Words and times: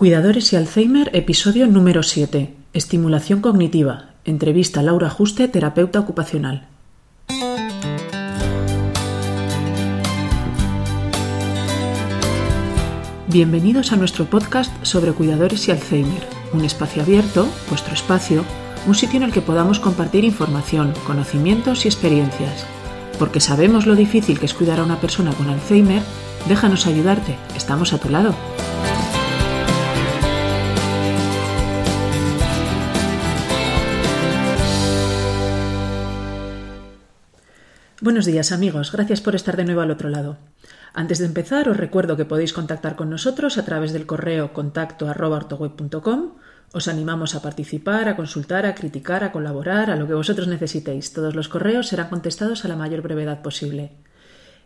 Cuidadores 0.00 0.50
y 0.54 0.56
Alzheimer, 0.56 1.10
episodio 1.12 1.66
número 1.66 2.02
7. 2.02 2.54
Estimulación 2.72 3.42
cognitiva. 3.42 4.14
Entrevista 4.24 4.80
Laura 4.80 5.10
Juste, 5.10 5.46
terapeuta 5.46 6.00
ocupacional. 6.00 6.66
Bienvenidos 13.28 13.92
a 13.92 13.96
nuestro 13.96 14.24
podcast 14.24 14.72
sobre 14.82 15.12
cuidadores 15.12 15.68
y 15.68 15.72
Alzheimer, 15.72 16.22
un 16.54 16.64
espacio 16.64 17.02
abierto, 17.02 17.46
vuestro 17.68 17.92
espacio, 17.92 18.42
un 18.86 18.94
sitio 18.94 19.18
en 19.18 19.24
el 19.24 19.32
que 19.32 19.42
podamos 19.42 19.80
compartir 19.80 20.24
información, 20.24 20.94
conocimientos 21.06 21.84
y 21.84 21.88
experiencias. 21.88 22.64
Porque 23.18 23.40
sabemos 23.40 23.84
lo 23.84 23.96
difícil 23.96 24.40
que 24.40 24.46
es 24.46 24.54
cuidar 24.54 24.80
a 24.80 24.84
una 24.84 24.98
persona 24.98 25.32
con 25.32 25.50
Alzheimer, 25.50 26.02
déjanos 26.48 26.86
ayudarte, 26.86 27.36
estamos 27.54 27.92
a 27.92 27.98
tu 27.98 28.08
lado. 28.08 28.34
Buenos 38.02 38.24
días 38.24 38.50
amigos, 38.50 38.92
gracias 38.92 39.20
por 39.20 39.34
estar 39.34 39.58
de 39.58 39.66
nuevo 39.66 39.82
al 39.82 39.90
otro 39.90 40.08
lado. 40.08 40.38
Antes 40.94 41.18
de 41.18 41.26
empezar 41.26 41.68
os 41.68 41.76
recuerdo 41.76 42.16
que 42.16 42.24
podéis 42.24 42.54
contactar 42.54 42.96
con 42.96 43.10
nosotros 43.10 43.58
a 43.58 43.66
través 43.66 43.92
del 43.92 44.06
correo 44.06 44.54
contacto 44.54 45.06
Os 46.72 46.88
animamos 46.88 47.34
a 47.34 47.42
participar, 47.42 48.08
a 48.08 48.16
consultar, 48.16 48.64
a 48.64 48.74
criticar, 48.74 49.22
a 49.22 49.32
colaborar, 49.32 49.90
a 49.90 49.96
lo 49.96 50.06
que 50.06 50.14
vosotros 50.14 50.48
necesitéis. 50.48 51.12
Todos 51.12 51.34
los 51.34 51.48
correos 51.48 51.88
serán 51.88 52.08
contestados 52.08 52.64
a 52.64 52.68
la 52.68 52.76
mayor 52.76 53.02
brevedad 53.02 53.42
posible. 53.42 53.92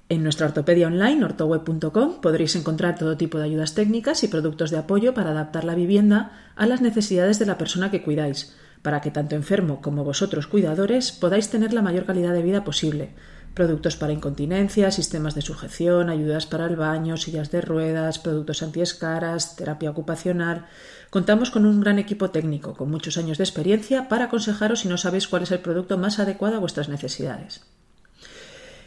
En 0.08 0.22
nuestra 0.22 0.46
ortopedia 0.46 0.86
online, 0.86 1.24
ortoweb.com, 1.24 2.20
podréis 2.20 2.54
encontrar 2.54 2.96
todo 2.96 3.16
tipo 3.16 3.38
de 3.38 3.46
ayudas 3.46 3.74
técnicas 3.74 4.22
y 4.22 4.28
productos 4.28 4.70
de 4.70 4.78
apoyo 4.78 5.12
para 5.12 5.30
adaptar 5.30 5.64
la 5.64 5.74
vivienda 5.74 6.30
a 6.54 6.66
las 6.66 6.82
necesidades 6.82 7.40
de 7.40 7.46
la 7.46 7.58
persona 7.58 7.90
que 7.90 8.04
cuidáis 8.04 8.54
para 8.84 9.00
que 9.00 9.10
tanto 9.10 9.34
enfermo 9.34 9.80
como 9.80 10.04
vosotros 10.04 10.46
cuidadores 10.46 11.10
podáis 11.10 11.48
tener 11.48 11.72
la 11.72 11.80
mayor 11.80 12.04
calidad 12.04 12.34
de 12.34 12.42
vida 12.42 12.64
posible. 12.64 13.14
Productos 13.54 13.94
para 13.94 14.12
incontinencia, 14.12 14.90
sistemas 14.90 15.36
de 15.36 15.42
sujeción, 15.42 16.10
ayudas 16.10 16.44
para 16.44 16.66
el 16.66 16.74
baño, 16.74 17.16
sillas 17.16 17.52
de 17.52 17.60
ruedas, 17.60 18.18
productos 18.18 18.64
antiescaras, 18.64 19.54
terapia 19.54 19.90
ocupacional. 19.90 20.66
Contamos 21.08 21.52
con 21.52 21.64
un 21.64 21.78
gran 21.78 22.00
equipo 22.00 22.30
técnico, 22.30 22.74
con 22.74 22.90
muchos 22.90 23.16
años 23.16 23.38
de 23.38 23.44
experiencia, 23.44 24.08
para 24.08 24.24
aconsejaros 24.24 24.80
si 24.80 24.88
no 24.88 24.96
sabéis 24.96 25.28
cuál 25.28 25.44
es 25.44 25.52
el 25.52 25.60
producto 25.60 25.96
más 25.98 26.18
adecuado 26.18 26.56
a 26.56 26.58
vuestras 26.58 26.88
necesidades. 26.88 27.60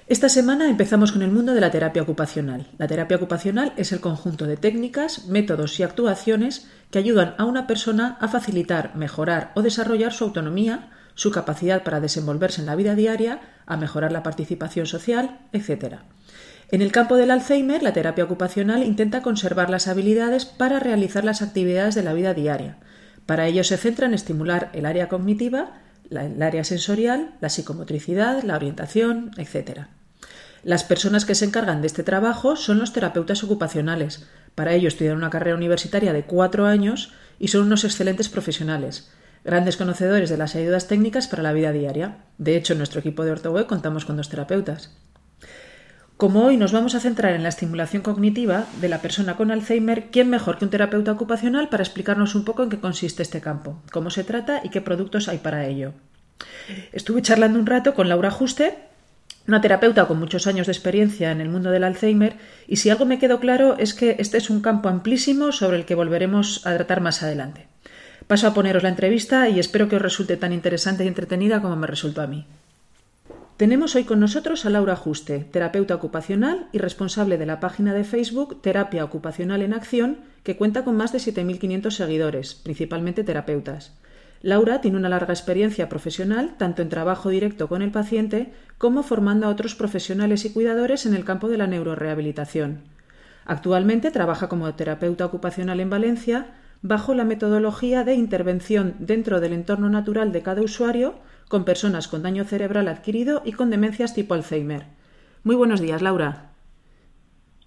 Esta 0.08 0.28
semana 0.28 0.70
empezamos 0.70 1.14
con 1.14 1.22
el 1.22 1.32
mundo 1.32 1.54
de 1.54 1.62
la 1.62 1.72
terapia 1.72 2.02
ocupacional. 2.02 2.68
La 2.78 2.88
terapia 2.88 3.16
ocupacional 3.16 3.72
es 3.78 3.94
el 3.94 4.02
conjunto 4.02 4.48
de 4.48 4.58
técnicas, 4.58 5.28
métodos 5.28 5.80
y 5.80 5.84
actuaciones 5.84 6.68
que 6.92 7.00
ayudan 7.00 7.36
a 7.38 7.46
una 7.46 7.68
persona 7.68 8.18
a 8.20 8.28
facilitar, 8.28 8.96
mejorar 8.98 9.54
o 9.56 9.62
desarrollar 9.62 10.12
su 10.12 10.26
autonomía, 10.26 10.92
su 11.18 11.32
capacidad 11.32 11.84
para 11.84 12.00
desenvolverse 12.00 12.62
en 12.62 12.68
la 12.68 12.76
vida 12.76 12.94
diaria, 12.94 13.42
a 13.66 13.76
mejorar 13.76 14.12
la 14.12 14.22
participación 14.22 14.86
social, 14.86 15.40
etc. 15.52 15.96
En 16.70 16.84
el 16.84 16.92
campo 16.92 17.16
del 17.16 17.32
Alzheimer, 17.32 17.82
la 17.82 17.92
terapia 17.92 18.24
ocupacional 18.24 18.84
intenta 18.84 19.24
conservar 19.24 19.72
las 19.72 19.88
habilidades 19.88 20.46
para 20.46 20.80
realizar 20.80 21.26
las 21.26 21.42
actividades 21.42 21.96
de 21.96 22.04
la 22.04 22.14
vida 22.14 22.36
diaria. 22.36 22.78
Para 23.26 23.48
ello 23.48 23.64
se 23.64 23.78
centra 23.78 24.06
en 24.06 24.14
estimular 24.14 24.70
el 24.74 24.86
área 24.86 25.10
cognitiva, 25.10 25.82
el 26.12 26.42
área 26.42 26.64
sensorial, 26.64 27.34
la 27.42 27.50
psicomotricidad, 27.50 28.44
la 28.44 28.56
orientación, 28.56 29.32
etc. 29.38 29.88
Las 30.62 30.84
personas 30.84 31.26
que 31.26 31.34
se 31.34 31.46
encargan 31.46 31.82
de 31.82 31.88
este 31.88 32.04
trabajo 32.04 32.56
son 32.56 32.78
los 32.78 32.94
terapeutas 32.94 33.44
ocupacionales. 33.44 34.28
Para 34.54 34.74
ello 34.74 34.88
estudian 34.88 35.18
una 35.18 35.32
carrera 35.32 35.58
universitaria 35.58 36.14
de 36.14 36.26
cuatro 36.26 36.68
años 36.68 37.12
y 37.40 37.48
son 37.48 37.64
unos 37.64 37.86
excelentes 37.86 38.30
profesionales, 38.30 39.10
grandes 39.48 39.78
conocedores 39.78 40.30
de 40.30 40.36
las 40.36 40.58
ayudas 40.58 40.90
técnicas 40.90 41.30
para 41.30 41.42
la 41.42 41.54
vida 41.54 41.72
diaria. 41.72 42.18
De 42.38 42.58
hecho, 42.58 42.74
en 42.74 42.80
nuestro 42.80 43.00
equipo 43.00 43.24
de 43.24 43.32
OrtoWeb 43.32 43.66
contamos 43.66 44.04
con 44.04 44.18
dos 44.18 44.28
terapeutas. 44.28 44.94
Como 46.18 46.44
hoy 46.44 46.58
nos 46.58 46.74
vamos 46.74 46.96
a 46.96 47.00
centrar 47.00 47.34
en 47.34 47.44
la 47.44 47.50
estimulación 47.50 48.02
cognitiva 48.02 48.66
de 48.82 48.90
la 48.90 49.02
persona 49.02 49.38
con 49.38 49.50
Alzheimer, 49.50 50.10
¿quién 50.12 50.30
mejor 50.30 50.58
que 50.58 50.66
un 50.66 50.72
terapeuta 50.72 51.14
ocupacional 51.14 51.70
para 51.70 51.82
explicarnos 51.82 52.36
un 52.36 52.44
poco 52.44 52.62
en 52.62 52.70
qué 52.70 52.82
consiste 52.82 53.24
este 53.24 53.40
campo, 53.40 53.82
cómo 53.90 54.10
se 54.10 54.26
trata 54.26 54.60
y 54.66 54.70
qué 54.70 54.82
productos 54.82 55.30
hay 55.30 55.38
para 55.38 55.66
ello? 55.66 55.94
Estuve 56.92 57.22
charlando 57.22 57.58
un 57.58 57.68
rato 57.68 57.94
con 57.94 58.10
Laura 58.10 58.32
Juste, 58.32 58.78
una 59.48 59.62
terapeuta 59.62 60.08
con 60.08 60.20
muchos 60.20 60.46
años 60.48 60.68
de 60.68 60.74
experiencia 60.74 61.32
en 61.32 61.40
el 61.40 61.48
mundo 61.48 61.72
del 61.72 61.86
Alzheimer, 61.86 62.36
y 62.68 62.76
si 62.76 62.90
algo 62.90 63.06
me 63.06 63.18
quedó 63.18 63.40
claro 63.40 63.78
es 63.78 63.94
que 63.94 64.18
este 64.20 64.40
es 64.40 64.50
un 64.50 64.60
campo 64.60 64.90
amplísimo 64.90 65.54
sobre 65.54 65.78
el 65.78 65.86
que 65.86 65.96
volveremos 65.96 66.68
a 66.68 66.74
tratar 66.74 67.00
más 67.00 67.24
adelante. 67.24 67.68
Paso 68.28 68.48
a 68.48 68.54
poneros 68.54 68.84
la 68.84 68.90
entrevista 68.90 69.48
y 69.48 69.58
espero 69.58 69.88
que 69.88 69.96
os 69.96 70.02
resulte 70.02 70.36
tan 70.36 70.52
interesante 70.52 71.06
y 71.06 71.08
entretenida 71.08 71.62
como 71.62 71.78
me 71.78 71.88
resultó 71.88 72.22
a 72.22 72.28
mí. 72.28 72.46
Tenemos 73.56 73.96
hoy 73.96 74.04
con 74.04 74.20
nosotros 74.20 74.66
a 74.66 74.70
Laura 74.70 74.98
Juste, 74.98 75.48
terapeuta 75.50 75.96
ocupacional 75.96 76.68
y 76.74 76.78
responsable 76.78 77.38
de 77.38 77.46
la 77.46 77.62
página 77.62 77.94
de 77.94 78.04
Facebook 78.04 78.62
Terapia 78.62 79.06
Ocupacional 79.06 79.62
en 79.62 79.74
Acción, 79.74 80.18
que 80.44 80.58
cuenta 80.58 80.84
con 80.84 80.98
más 80.98 81.14
de 81.14 81.20
7.500 81.20 81.90
seguidores, 81.90 82.54
principalmente 82.54 83.24
terapeutas. 83.24 83.94
Laura 84.42 84.82
tiene 84.82 84.98
una 84.98 85.10
larga 85.10 85.34
experiencia 85.34 85.90
profesional 85.90 86.56
tanto 86.58 86.82
en 86.82 86.90
trabajo 86.90 87.30
directo 87.30 87.70
con 87.70 87.82
el 87.82 87.92
paciente 87.92 88.52
como 88.78 89.04
formando 89.04 89.48
a 89.48 89.50
otros 89.50 89.74
profesionales 89.74 90.44
y 90.44 90.52
cuidadores 90.52 91.06
en 91.06 91.16
el 91.16 91.24
campo 91.24 91.48
de 91.48 91.58
la 91.58 91.66
neurorehabilitación. 91.66 92.82
Actualmente 93.46 94.12
trabaja 94.12 94.50
como 94.50 94.72
terapeuta 94.76 95.26
ocupacional 95.26 95.80
en 95.80 95.90
Valencia 95.90 96.48
bajo 96.82 97.14
la 97.14 97.24
metodología 97.24 98.04
de 98.04 98.14
intervención 98.14 98.96
dentro 99.00 99.40
del 99.40 99.54
entorno 99.54 99.90
natural 99.90 100.32
de 100.32 100.44
cada 100.44 100.62
usuario 100.62 101.16
con 101.48 101.66
personas 101.66 102.08
con 102.08 102.24
daño 102.24 102.44
cerebral 102.44 102.88
adquirido 102.88 103.42
y 103.46 103.54
con 103.54 103.70
demencias 103.70 104.14
tipo 104.14 104.34
Alzheimer. 104.34 104.86
Muy 105.44 105.56
buenos 105.56 105.80
días, 105.80 106.02
Laura. 106.02 106.52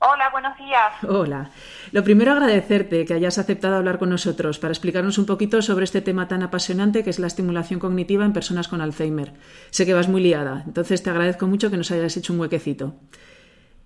Hola, 0.02 0.30
buenos 0.30 0.56
días. 0.56 0.92
Hola. 1.06 1.50
Lo 1.92 2.02
primero 2.02 2.32
agradecerte 2.32 3.04
que 3.04 3.12
hayas 3.12 3.36
aceptado 3.36 3.76
hablar 3.76 3.98
con 3.98 4.08
nosotros 4.08 4.58
para 4.58 4.72
explicarnos 4.72 5.18
un 5.18 5.26
poquito 5.26 5.60
sobre 5.60 5.84
este 5.84 6.00
tema 6.00 6.26
tan 6.26 6.42
apasionante 6.42 7.04
que 7.04 7.10
es 7.10 7.18
la 7.18 7.26
estimulación 7.26 7.80
cognitiva 7.80 8.24
en 8.24 8.32
personas 8.32 8.68
con 8.68 8.80
Alzheimer. 8.80 9.34
Sé 9.70 9.84
que 9.84 9.92
vas 9.92 10.08
muy 10.08 10.22
liada, 10.22 10.62
entonces 10.66 11.02
te 11.02 11.10
agradezco 11.10 11.46
mucho 11.46 11.70
que 11.70 11.76
nos 11.76 11.90
hayas 11.90 12.16
hecho 12.16 12.32
un 12.32 12.40
huequecito. 12.40 12.94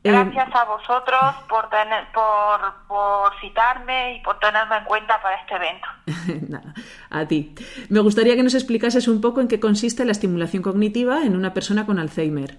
Eh, 0.05 0.13
Gracias 0.13 0.55
a 0.55 0.65
vosotros 0.65 1.35
por, 1.49 1.71
tener, 1.71 2.07
por, 2.13 2.87
por 2.87 3.41
citarme 3.41 4.17
y 4.17 4.21
por 4.21 4.39
tenerme 4.39 4.77
en 4.77 4.85
cuenta 4.85 5.21
para 5.23 5.37
este 5.37 5.55
evento. 5.55 5.89
Nada, 6.51 6.75
a 7.11 7.25
ti. 7.27 7.55
Me 7.89 8.01
gustaría 8.01 8.37
que 8.37 8.43
nos 8.43 8.55
explicases 8.55 9.09
un 9.09 9.23
poco 9.23 9.41
en 9.41 9.49
qué 9.49 9.59
consiste 9.59 10.05
la 10.05 10.13
estimulación 10.13 10.63
cognitiva 10.63 11.23
en 11.23 11.35
una 11.35 11.55
persona 11.55 11.87
con 11.87 11.99
Alzheimer. 11.99 12.59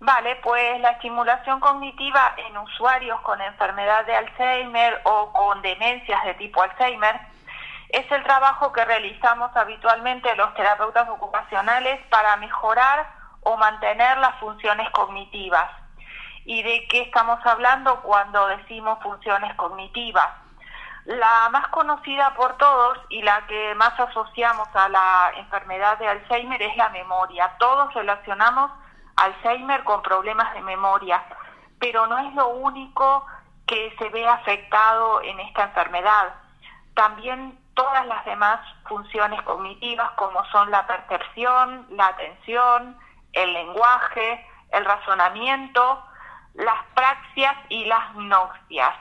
Vale, 0.00 0.36
pues 0.42 0.80
la 0.82 0.90
estimulación 0.90 1.60
cognitiva 1.60 2.34
en 2.46 2.58
usuarios 2.58 3.18
con 3.20 3.40
enfermedad 3.40 4.04
de 4.04 4.14
Alzheimer 4.14 5.00
o 5.04 5.32
con 5.32 5.62
demencias 5.62 6.22
de 6.24 6.34
tipo 6.34 6.60
Alzheimer 6.60 7.20
es 7.88 8.10
el 8.12 8.22
trabajo 8.22 8.70
que 8.70 8.84
realizamos 8.84 9.50
habitualmente 9.56 10.34
los 10.36 10.52
terapeutas 10.54 11.08
ocupacionales 11.08 12.04
para 12.10 12.36
mejorar 12.36 13.06
o 13.42 13.56
mantener 13.56 14.18
las 14.18 14.38
funciones 14.40 14.90
cognitivas. 14.90 15.81
¿Y 16.44 16.62
de 16.62 16.86
qué 16.88 17.02
estamos 17.02 17.38
hablando 17.46 18.00
cuando 18.00 18.46
decimos 18.48 18.98
funciones 19.02 19.54
cognitivas? 19.54 20.28
La 21.04 21.48
más 21.50 21.68
conocida 21.68 22.32
por 22.34 22.56
todos 22.56 22.98
y 23.08 23.22
la 23.22 23.46
que 23.46 23.74
más 23.74 23.98
asociamos 23.98 24.68
a 24.74 24.88
la 24.88 25.32
enfermedad 25.36 25.98
de 25.98 26.08
Alzheimer 26.08 26.62
es 26.62 26.76
la 26.76 26.88
memoria. 26.90 27.56
Todos 27.58 27.92
relacionamos 27.94 28.70
Alzheimer 29.16 29.84
con 29.84 30.02
problemas 30.02 30.52
de 30.54 30.62
memoria, 30.62 31.22
pero 31.78 32.06
no 32.06 32.18
es 32.18 32.34
lo 32.34 32.48
único 32.48 33.26
que 33.66 33.94
se 33.98 34.08
ve 34.10 34.28
afectado 34.28 35.22
en 35.22 35.40
esta 35.40 35.64
enfermedad. 35.64 36.34
También 36.94 37.58
todas 37.74 38.06
las 38.06 38.24
demás 38.24 38.60
funciones 38.86 39.40
cognitivas 39.42 40.10
como 40.12 40.44
son 40.46 40.70
la 40.70 40.86
percepción, 40.86 41.86
la 41.90 42.06
atención, 42.06 42.96
el 43.32 43.52
lenguaje, 43.52 44.46
el 44.70 44.84
razonamiento, 44.84 46.04
las 46.54 46.86
praxias 46.94 47.54
y 47.68 47.84
las 47.84 48.14
nocias. 48.14 48.94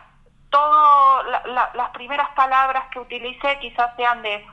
Todo, 0.50 1.24
las 1.24 1.90
primeras 1.94 2.30
palabras 2.36 2.86
que 2.92 3.00
utilicé 3.00 3.58
quizás 3.60 3.96
sean 3.96 4.22
de 4.22 4.46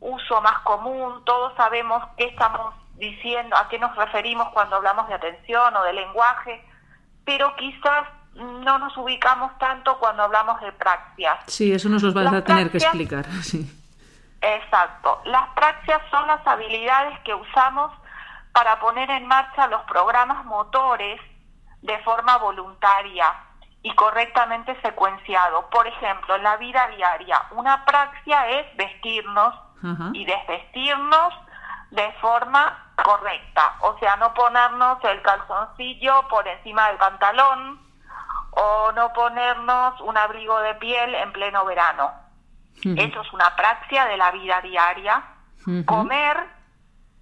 uso 0.00 0.40
más 0.40 0.60
común, 0.60 1.24
todos 1.24 1.54
sabemos 1.56 2.02
qué 2.16 2.24
estamos 2.26 2.74
diciendo 2.94 3.56
a 3.56 3.68
qué 3.68 3.78
nos 3.78 3.96
referimos 3.96 4.48
cuando 4.50 4.76
hablamos 4.76 5.08
de 5.08 5.14
atención 5.14 5.74
o 5.76 5.82
de 5.82 5.92
lenguaje, 5.92 6.64
pero 7.24 7.54
quizás 7.56 8.06
no 8.34 8.78
nos 8.78 8.96
ubicamos 8.96 9.56
tanto 9.58 9.98
cuando 9.98 10.22
hablamos 10.22 10.60
de 10.60 10.72
praxias. 10.72 11.38
Sí, 11.46 11.72
eso 11.72 11.88
nos 11.88 12.02
lo 12.02 12.12
vas 12.12 12.32
a 12.32 12.44
tener 12.44 12.70
que 12.70 12.78
explicar. 12.78 13.26
Sí. 13.42 13.76
Exacto. 14.42 15.20
Las 15.26 15.48
praxias 15.50 16.00
son 16.10 16.26
las 16.26 16.46
habilidades 16.46 17.18
que 17.20 17.34
usamos 17.34 17.92
para 18.52 18.80
poner 18.80 19.10
en 19.10 19.26
marcha 19.26 19.66
los 19.66 19.82
programas 19.82 20.44
motores 20.46 21.20
de 21.82 21.98
forma 22.00 22.38
voluntaria 22.38 23.32
y 23.82 23.94
correctamente 23.94 24.78
secuenciado. 24.82 25.68
Por 25.70 25.86
ejemplo, 25.86 26.36
en 26.36 26.42
la 26.42 26.56
vida 26.56 26.86
diaria, 26.88 27.42
una 27.52 27.84
praxia 27.84 28.48
es 28.48 28.76
vestirnos 28.76 29.54
y 30.12 30.26
desvestirnos 30.26 31.32
de 31.90 32.12
forma 32.20 32.92
correcta, 33.02 33.76
o 33.80 33.98
sea, 33.98 34.16
no 34.16 34.34
ponernos 34.34 35.02
el 35.04 35.22
calzoncillo 35.22 36.28
por 36.28 36.46
encima 36.46 36.88
del 36.88 36.98
pantalón 36.98 37.80
o 38.50 38.92
no 38.92 39.12
ponernos 39.14 39.98
un 40.02 40.16
abrigo 40.18 40.60
de 40.60 40.74
piel 40.74 41.14
en 41.14 41.32
pleno 41.32 41.64
verano. 41.64 42.12
Eso 42.82 43.20
es 43.20 43.32
una 43.32 43.54
praxia 43.56 44.06
de 44.06 44.16
la 44.16 44.30
vida 44.30 44.60
diaria. 44.60 45.22
Comer, 45.86 46.36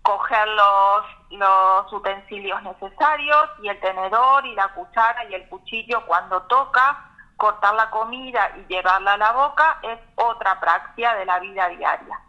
coger 0.03 0.49
los, 0.49 1.05
los 1.31 1.93
utensilios 1.93 2.63
necesarios 2.63 3.49
y 3.63 3.69
el 3.69 3.79
tenedor 3.81 4.47
y 4.47 4.55
la 4.55 4.69
cuchara 4.69 5.25
y 5.31 5.35
el 5.35 5.49
cuchillo 5.49 6.05
cuando 6.07 6.43
toca, 6.43 7.11
cortar 7.37 7.75
la 7.75 7.91
comida 7.91 8.51
y 8.57 8.73
llevarla 8.73 9.13
a 9.13 9.17
la 9.17 9.33
boca 9.33 9.79
es 9.83 9.99
otra 10.17 10.59
praxia 10.59 11.15
de 11.15 11.25
la 11.25 11.39
vida 11.39 11.69
diaria. 11.69 12.21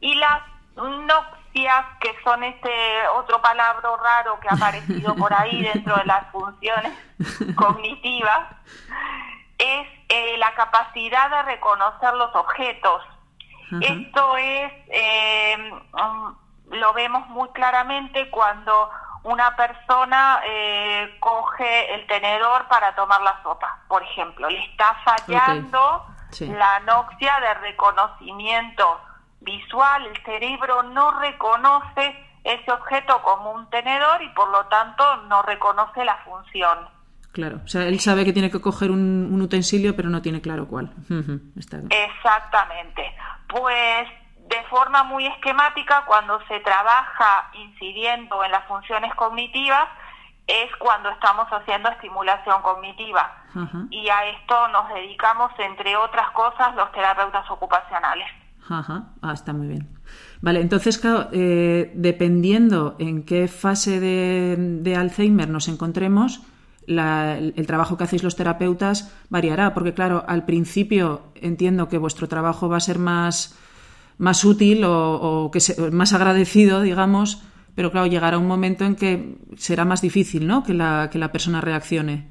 Y 0.00 0.14
las 0.16 0.42
noxias, 0.76 1.86
que 2.00 2.14
son 2.22 2.42
este 2.44 3.08
otro 3.14 3.40
palabra 3.40 3.88
raro 4.02 4.38
que 4.40 4.48
ha 4.48 4.54
aparecido 4.54 5.14
por 5.14 5.32
ahí 5.32 5.62
dentro 5.74 5.96
de 5.96 6.04
las 6.04 6.30
funciones 6.30 6.92
cognitivas, 7.56 8.56
es 9.58 9.88
eh, 10.08 10.36
la 10.38 10.54
capacidad 10.54 11.30
de 11.30 11.42
reconocer 11.42 12.14
los 12.14 12.34
objetos. 12.34 13.02
Esto 13.80 14.36
es, 14.36 14.72
eh, 14.88 15.70
um, 15.92 16.36
lo 16.70 16.92
vemos 16.92 17.28
muy 17.28 17.48
claramente 17.50 18.30
cuando 18.30 18.90
una 19.22 19.56
persona 19.56 20.40
eh, 20.46 21.16
coge 21.20 21.94
el 21.94 22.06
tenedor 22.06 22.66
para 22.68 22.94
tomar 22.94 23.20
la 23.22 23.42
sopa, 23.42 23.80
por 23.88 24.02
ejemplo, 24.02 24.48
le 24.48 24.64
está 24.64 24.96
fallando 25.04 26.06
la 26.40 26.80
noxia 26.80 27.40
de 27.40 27.54
reconocimiento 27.54 29.00
visual, 29.40 30.06
el 30.06 30.24
cerebro 30.24 30.82
no 30.82 31.18
reconoce 31.18 32.14
ese 32.44 32.70
objeto 32.70 33.20
como 33.22 33.52
un 33.52 33.68
tenedor 33.70 34.22
y 34.22 34.28
por 34.30 34.48
lo 34.50 34.66
tanto 34.66 35.16
no 35.28 35.42
reconoce 35.42 36.04
la 36.04 36.16
función. 36.18 36.78
Claro, 37.32 37.60
o 37.64 37.68
sea, 37.68 37.82
él 37.82 38.00
sabe 38.00 38.24
que 38.24 38.32
tiene 38.32 38.50
que 38.50 38.60
coger 38.60 38.90
un, 38.90 39.40
utensilio, 39.42 39.94
pero 39.94 40.08
no 40.08 40.22
tiene 40.22 40.40
claro 40.40 40.66
cuál. 40.68 40.92
Exactamente. 41.90 43.14
Pues 43.48 44.08
de 44.48 44.62
forma 44.70 45.02
muy 45.04 45.26
esquemática, 45.26 46.04
cuando 46.06 46.38
se 46.46 46.60
trabaja 46.60 47.50
incidiendo 47.54 48.44
en 48.44 48.52
las 48.52 48.64
funciones 48.66 49.14
cognitivas, 49.14 49.88
es 50.46 50.70
cuando 50.78 51.10
estamos 51.10 51.48
haciendo 51.50 51.88
estimulación 51.90 52.62
cognitiva. 52.62 53.32
Y 53.90 54.08
a 54.08 54.26
esto 54.26 54.68
nos 54.68 54.88
dedicamos, 54.90 55.50
entre 55.58 55.96
otras 55.96 56.30
cosas, 56.30 56.74
los 56.76 56.92
terapeutas 56.92 57.50
ocupacionales. 57.50 58.28
Ajá, 58.68 59.04
ah, 59.22 59.32
está 59.32 59.52
muy 59.52 59.68
bien. 59.68 59.88
Vale, 60.40 60.60
entonces, 60.60 60.98
claro, 60.98 61.28
eh, 61.32 61.90
dependiendo 61.94 62.96
en 62.98 63.24
qué 63.24 63.48
fase 63.48 63.98
de 64.00 64.96
Alzheimer 64.96 65.48
nos 65.48 65.68
encontremos, 65.68 66.42
el 66.86 67.66
trabajo 67.66 67.96
que 67.96 68.04
hacéis 68.04 68.22
los 68.22 68.36
terapeutas 68.36 69.12
variará, 69.28 69.74
porque 69.74 69.94
claro, 69.94 70.24
al 70.28 70.44
principio 70.44 71.22
entiendo 71.34 71.88
que 71.88 71.98
vuestro 71.98 72.28
trabajo 72.28 72.68
va 72.68 72.76
a 72.76 72.80
ser 72.80 72.98
más, 72.98 73.58
más 74.18 74.44
útil 74.44 74.82
o, 74.84 75.50
que 75.52 75.60
más 75.92 76.12
agradecido, 76.12 76.80
digamos, 76.80 77.42
pero 77.74 77.90
claro, 77.90 78.06
llegará 78.06 78.38
un 78.38 78.48
momento 78.48 78.84
en 78.84 78.96
que 78.96 79.36
será 79.56 79.84
más 79.84 80.00
difícil, 80.00 80.46
¿no? 80.46 80.62
Que 80.62 80.72
la, 80.72 81.10
que 81.10 81.18
la 81.18 81.32
persona 81.32 81.60
reaccione. 81.60 82.26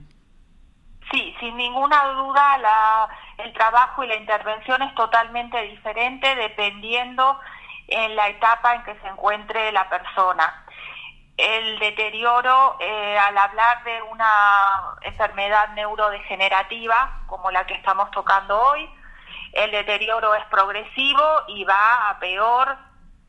Sí, 1.12 1.34
sin 1.40 1.56
ninguna 1.56 2.04
duda 2.14 2.58
la, 2.58 3.08
el 3.38 3.54
trabajo 3.54 4.04
y 4.04 4.08
la 4.08 4.16
intervención 4.18 4.82
es 4.82 4.94
totalmente 4.96 5.62
diferente 5.62 6.36
dependiendo 6.36 7.40
en 7.88 8.16
la 8.16 8.30
etapa 8.30 8.76
en 8.76 8.84
que 8.84 8.96
se 9.02 9.08
encuentre 9.08 9.72
la 9.72 9.88
persona 9.88 10.66
el 11.38 11.80
deterioro 11.80 12.78
eh, 12.80 13.18
al 13.18 13.38
hablar 13.38 13.84
de 13.84 14.02
una 14.04 14.96
enfermedad 15.02 15.70
neurodegenerativa 15.70 17.24
como 17.28 17.52
la 17.52 17.66
que 17.66 17.74
estamos 17.74 18.10
tocando 18.12 18.60
hoy. 18.60 18.90
El 19.56 19.72
deterioro 19.72 20.36
es 20.36 20.46
progresivo 20.46 21.24
y 21.48 21.64
va 21.64 22.10
a 22.10 22.20
peor, 22.20 22.78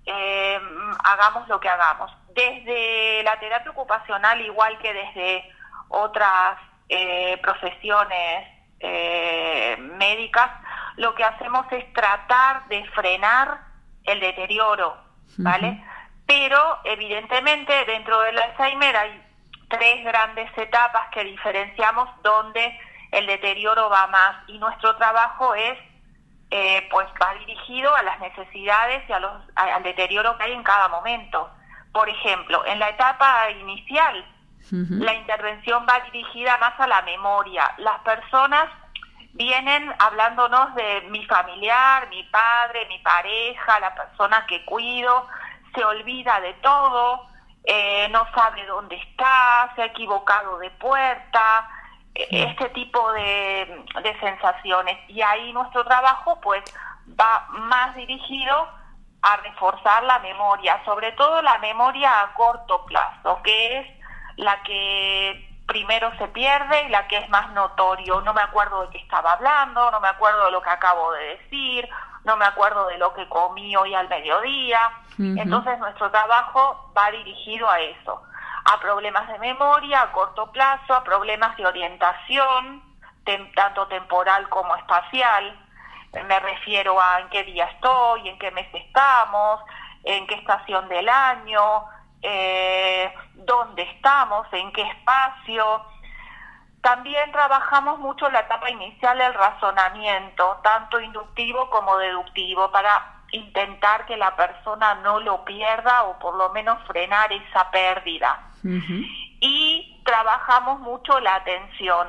eh, 0.04 0.60
hagamos 1.04 1.48
lo 1.48 1.58
que 1.58 1.70
hagamos. 1.70 2.12
Desde 2.34 3.22
la 3.22 3.38
terapia 3.40 3.70
ocupacional, 3.70 4.38
igual 4.42 4.76
que 4.78 4.92
desde 4.92 5.50
otras 5.88 6.58
eh, 6.88 7.38
profesiones 7.42 8.52
médicas, 9.78 10.50
lo 10.96 11.14
que 11.14 11.24
hacemos 11.24 11.66
es 11.72 11.90
tratar 11.94 12.68
de 12.68 12.84
frenar 12.90 13.58
el 14.04 14.20
deterioro, 14.20 14.96
¿vale? 15.38 15.82
pero 16.26 16.78
evidentemente 16.84 17.72
dentro 17.86 18.20
del 18.22 18.38
Alzheimer 18.38 18.96
hay 18.96 19.22
tres 19.68 20.04
grandes 20.04 20.50
etapas 20.58 21.08
que 21.12 21.24
diferenciamos 21.24 22.08
donde 22.22 22.78
el 23.12 23.26
deterioro 23.26 23.88
va 23.88 24.08
más 24.08 24.36
y 24.48 24.58
nuestro 24.58 24.96
trabajo 24.96 25.54
es 25.54 25.78
eh, 26.50 26.86
pues 26.90 27.06
va 27.20 27.34
dirigido 27.40 27.94
a 27.94 28.02
las 28.02 28.20
necesidades 28.20 29.08
y 29.08 29.12
a 29.12 29.20
los, 29.20 29.32
al 29.54 29.82
deterioro 29.82 30.36
que 30.36 30.44
hay 30.44 30.52
en 30.52 30.62
cada 30.62 30.88
momento. 30.88 31.50
Por 31.92 32.08
ejemplo, 32.08 32.64
en 32.66 32.78
la 32.78 32.90
etapa 32.90 33.50
inicial, 33.50 34.24
la 34.70 35.14
intervención 35.14 35.86
va 35.88 36.00
dirigida 36.10 36.58
más 36.58 36.78
a 36.80 36.86
la 36.86 37.02
memoria. 37.02 37.72
Las 37.78 38.00
personas 38.00 38.68
vienen 39.32 39.92
hablándonos 39.98 40.74
de 40.74 41.02
mi 41.10 41.24
familiar, 41.26 42.08
mi 42.08 42.22
padre, 42.24 42.86
mi 42.88 42.98
pareja, 42.98 43.80
la 43.80 43.94
persona 43.94 44.44
que 44.46 44.64
cuido, 44.64 45.28
se 45.74 45.84
olvida 45.84 46.40
de 46.40 46.54
todo, 46.54 47.26
eh, 47.64 48.08
no 48.10 48.26
sabe 48.34 48.64
dónde 48.66 48.96
está, 48.96 49.72
se 49.74 49.82
ha 49.82 49.86
equivocado 49.86 50.58
de 50.58 50.70
puerta, 50.70 51.68
este 52.30 52.68
tipo 52.70 53.12
de, 53.12 53.84
sensaciones. 54.20 54.98
Y 55.08 55.22
ahí 55.22 55.52
nuestro 55.52 55.84
trabajo 55.84 56.40
pues 56.40 56.62
va 57.08 57.46
más 57.50 57.94
dirigido 57.94 58.68
a 59.22 59.36
reforzar 59.38 60.04
la 60.04 60.18
memoria, 60.20 60.82
sobre 60.84 61.12
todo 61.12 61.42
la 61.42 61.58
memoria 61.58 62.22
a 62.22 62.34
corto 62.34 62.84
plazo, 62.86 63.40
que 63.42 63.78
es 63.78 63.86
la 64.36 64.62
que 64.62 65.48
primero 65.66 66.16
se 66.18 66.28
pierde 66.28 66.84
y 66.84 66.88
la 66.90 67.08
que 67.08 67.18
es 67.18 67.28
más 67.28 67.50
notorio. 67.52 68.20
No 68.20 68.32
me 68.32 68.42
acuerdo 68.42 68.82
de 68.82 68.90
qué 68.90 68.98
estaba 68.98 69.32
hablando, 69.32 69.90
no 69.90 70.00
me 70.00 70.08
acuerdo 70.08 70.46
de 70.46 70.52
lo 70.52 70.62
que 70.62 70.70
acabo 70.70 71.12
de 71.12 71.38
decir, 71.38 71.88
no 72.24 72.36
me 72.36 72.44
acuerdo 72.44 72.86
de 72.88 72.98
lo 72.98 73.12
que 73.14 73.28
comí 73.28 73.76
hoy 73.76 73.94
al 73.94 74.08
mediodía. 74.08 74.80
Entonces 75.18 75.78
nuestro 75.78 76.10
trabajo 76.10 76.92
va 76.96 77.10
dirigido 77.10 77.68
a 77.68 77.80
eso, 77.80 78.22
a 78.72 78.80
problemas 78.80 79.28
de 79.28 79.38
memoria 79.38 80.02
a 80.02 80.12
corto 80.12 80.50
plazo, 80.52 80.94
a 80.94 81.04
problemas 81.04 81.56
de 81.56 81.66
orientación, 81.66 82.82
tanto 83.54 83.86
temporal 83.88 84.48
como 84.48 84.74
espacial. 84.76 85.58
Me 86.26 86.40
refiero 86.40 87.00
a 87.00 87.20
en 87.20 87.28
qué 87.28 87.44
día 87.44 87.66
estoy, 87.66 88.28
en 88.28 88.38
qué 88.38 88.50
mes 88.50 88.68
estamos, 88.72 89.60
en 90.04 90.26
qué 90.26 90.34
estación 90.36 90.88
del 90.88 91.08
año, 91.08 91.84
eh, 92.22 93.12
dónde 93.34 93.82
estamos, 93.82 94.46
en 94.52 94.72
qué 94.72 94.82
espacio 94.82 95.84
también 96.86 97.32
trabajamos 97.32 97.98
mucho 97.98 98.30
la 98.30 98.38
etapa 98.38 98.70
inicial 98.70 99.18
del 99.18 99.34
razonamiento, 99.34 100.60
tanto 100.62 101.00
inductivo 101.00 101.68
como 101.68 101.96
deductivo, 101.96 102.70
para 102.70 103.22
intentar 103.32 104.06
que 104.06 104.16
la 104.16 104.36
persona 104.36 104.94
no 104.94 105.18
lo 105.18 105.44
pierda 105.44 106.04
o 106.04 106.16
por 106.20 106.36
lo 106.36 106.50
menos 106.50 106.80
frenar 106.86 107.32
esa 107.32 107.72
pérdida. 107.72 108.40
Y 109.40 110.02
trabajamos 110.04 110.80
mucho 110.80 111.18
la 111.20 111.36
atención, 111.36 112.06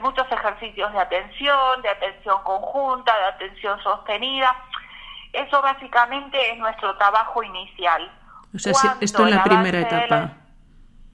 muchos 0.00 0.26
ejercicios 0.30 0.92
de 0.92 0.98
atención, 0.98 1.82
de 1.82 1.88
atención 1.88 2.42
conjunta, 2.44 3.16
de 3.16 3.24
atención 3.24 3.82
sostenida. 3.82 4.54
Eso 5.32 5.60
básicamente 5.62 6.52
es 6.52 6.58
nuestro 6.58 6.96
trabajo 6.96 7.42
inicial. 7.42 8.10
O 8.54 8.58
sea, 8.58 8.96
esto 9.00 9.26
en 9.26 9.34
la 9.34 9.44
primera 9.44 9.80
etapa. 9.80 10.32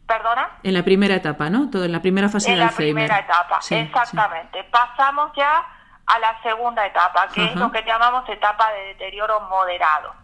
¿Perdona? 0.06 0.50
En 0.62 0.74
la 0.74 0.84
primera 0.84 1.16
etapa, 1.16 1.50
¿no? 1.50 1.68
Todo 1.68 1.84
en 1.84 1.92
la 1.92 2.00
primera 2.00 2.28
fase 2.28 2.50
en 2.50 2.58
del 2.58 2.68
Alzheimer. 2.68 3.04
En 3.04 3.08
la 3.08 3.16
primera 3.16 3.40
etapa, 3.40 3.58
exactamente. 3.70 4.64
Pasamos 4.64 5.32
ya 5.36 5.64
a 6.06 6.18
la 6.20 6.40
segunda 6.42 6.86
etapa, 6.86 7.28
que 7.34 7.44
es 7.44 7.56
lo 7.56 7.70
que 7.72 7.82
llamamos 7.82 8.28
etapa 8.28 8.70
de 8.72 8.86
deterioro 8.94 9.40
moderado. 9.50 10.14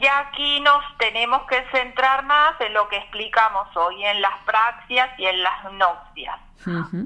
Ya 0.00 0.18
aquí 0.18 0.60
nos 0.60 0.82
tenemos 0.98 1.42
que 1.42 1.62
centrar 1.70 2.24
más 2.24 2.58
en 2.60 2.72
lo 2.72 2.88
que 2.88 2.96
explicamos 2.96 3.68
hoy, 3.76 4.04
en 4.04 4.22
las 4.22 4.38
praxias 4.44 5.10
y 5.18 5.26
en 5.26 5.42
las 5.42 5.72
noxias. 5.72 6.38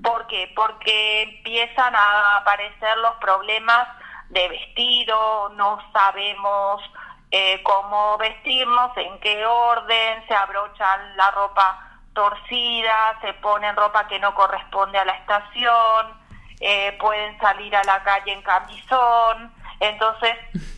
¿Por 0.02 0.26
qué? 0.28 0.52
Porque 0.54 1.22
empiezan 1.22 1.94
a 1.94 2.36
aparecer 2.36 2.96
los 2.98 3.14
problemas 3.16 3.88
de 4.28 4.48
vestido, 4.48 5.50
no 5.56 5.78
sabemos 5.92 6.82
eh, 7.30 7.60
cómo 7.62 8.16
vestirnos, 8.18 8.96
en 8.96 9.18
qué 9.20 9.44
orden, 9.44 10.24
se 10.28 10.34
abrochan 10.34 11.16
la 11.16 11.30
ropa 11.32 11.88
torcida, 12.12 13.18
se 13.20 13.32
ponen 13.34 13.76
ropa 13.76 14.06
que 14.06 14.18
no 14.18 14.34
corresponde 14.34 14.98
a 14.98 15.04
la 15.04 15.12
estación, 15.12 16.14
eh, 16.60 16.96
pueden 16.98 17.38
salir 17.38 17.74
a 17.76 17.84
la 17.84 18.02
calle 18.02 18.32
en 18.32 18.42
camisón. 18.42 19.52
Entonces, 19.80 20.34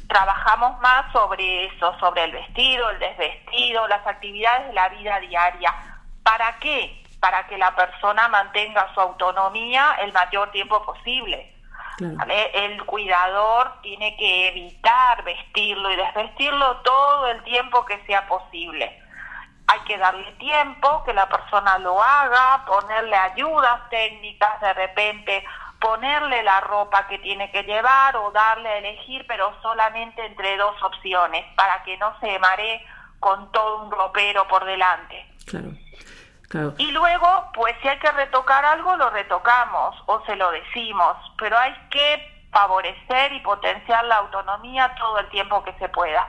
trabajamos 0.08 0.78
más 0.80 1.10
sobre 1.12 1.66
eso, 1.66 1.98
sobre 1.98 2.24
el 2.24 2.32
vestido, 2.32 2.90
el 2.90 2.98
desvestido, 2.98 3.86
las 3.88 4.06
actividades 4.06 4.68
de 4.68 4.72
la 4.74 4.88
vida 4.90 5.20
diaria. 5.20 5.74
¿Para 6.22 6.58
qué? 6.58 7.02
Para 7.20 7.46
que 7.46 7.56
la 7.56 7.74
persona 7.74 8.28
mantenga 8.28 8.92
su 8.94 9.00
autonomía 9.00 9.96
el 10.00 10.12
mayor 10.12 10.50
tiempo 10.50 10.82
posible. 10.84 11.54
El 12.54 12.82
cuidador 12.86 13.80
tiene 13.82 14.16
que 14.16 14.48
evitar 14.48 15.22
vestirlo 15.22 15.90
y 15.90 15.96
desvestirlo 15.96 16.76
todo 16.78 17.26
el 17.28 17.42
tiempo 17.44 17.84
que 17.84 18.02
sea 18.06 18.26
posible. 18.26 19.02
Hay 19.66 19.80
que 19.80 19.98
darle 19.98 20.32
tiempo, 20.32 21.04
que 21.04 21.12
la 21.12 21.28
persona 21.28 21.78
lo 21.78 22.02
haga, 22.02 22.64
ponerle 22.64 23.14
ayudas 23.14 23.88
técnicas 23.90 24.60
de 24.62 24.72
repente, 24.72 25.44
ponerle 25.80 26.42
la 26.42 26.60
ropa 26.60 27.06
que 27.08 27.18
tiene 27.18 27.50
que 27.50 27.62
llevar 27.62 28.16
o 28.16 28.30
darle 28.30 28.68
a 28.68 28.78
elegir, 28.78 29.26
pero 29.26 29.54
solamente 29.62 30.24
entre 30.24 30.56
dos 30.56 30.80
opciones, 30.82 31.44
para 31.56 31.82
que 31.82 31.96
no 31.96 32.18
se 32.20 32.38
maree 32.38 32.84
con 33.18 33.50
todo 33.52 33.84
un 33.84 33.90
ropero 33.90 34.46
por 34.48 34.64
delante. 34.64 35.26
Claro. 35.46 35.70
Y 36.78 36.90
luego, 36.90 37.50
pues 37.54 37.76
si 37.80 37.88
hay 37.88 37.98
que 38.00 38.10
retocar 38.10 38.64
algo, 38.64 38.96
lo 38.96 39.10
retocamos 39.10 39.96
o 40.06 40.20
se 40.26 40.34
lo 40.34 40.50
decimos, 40.50 41.16
pero 41.38 41.56
hay 41.56 41.72
que 41.90 42.48
favorecer 42.50 43.32
y 43.32 43.40
potenciar 43.40 44.04
la 44.06 44.16
autonomía 44.16 44.92
todo 44.96 45.18
el 45.20 45.28
tiempo 45.28 45.62
que 45.62 45.72
se 45.74 45.88
pueda. 45.88 46.26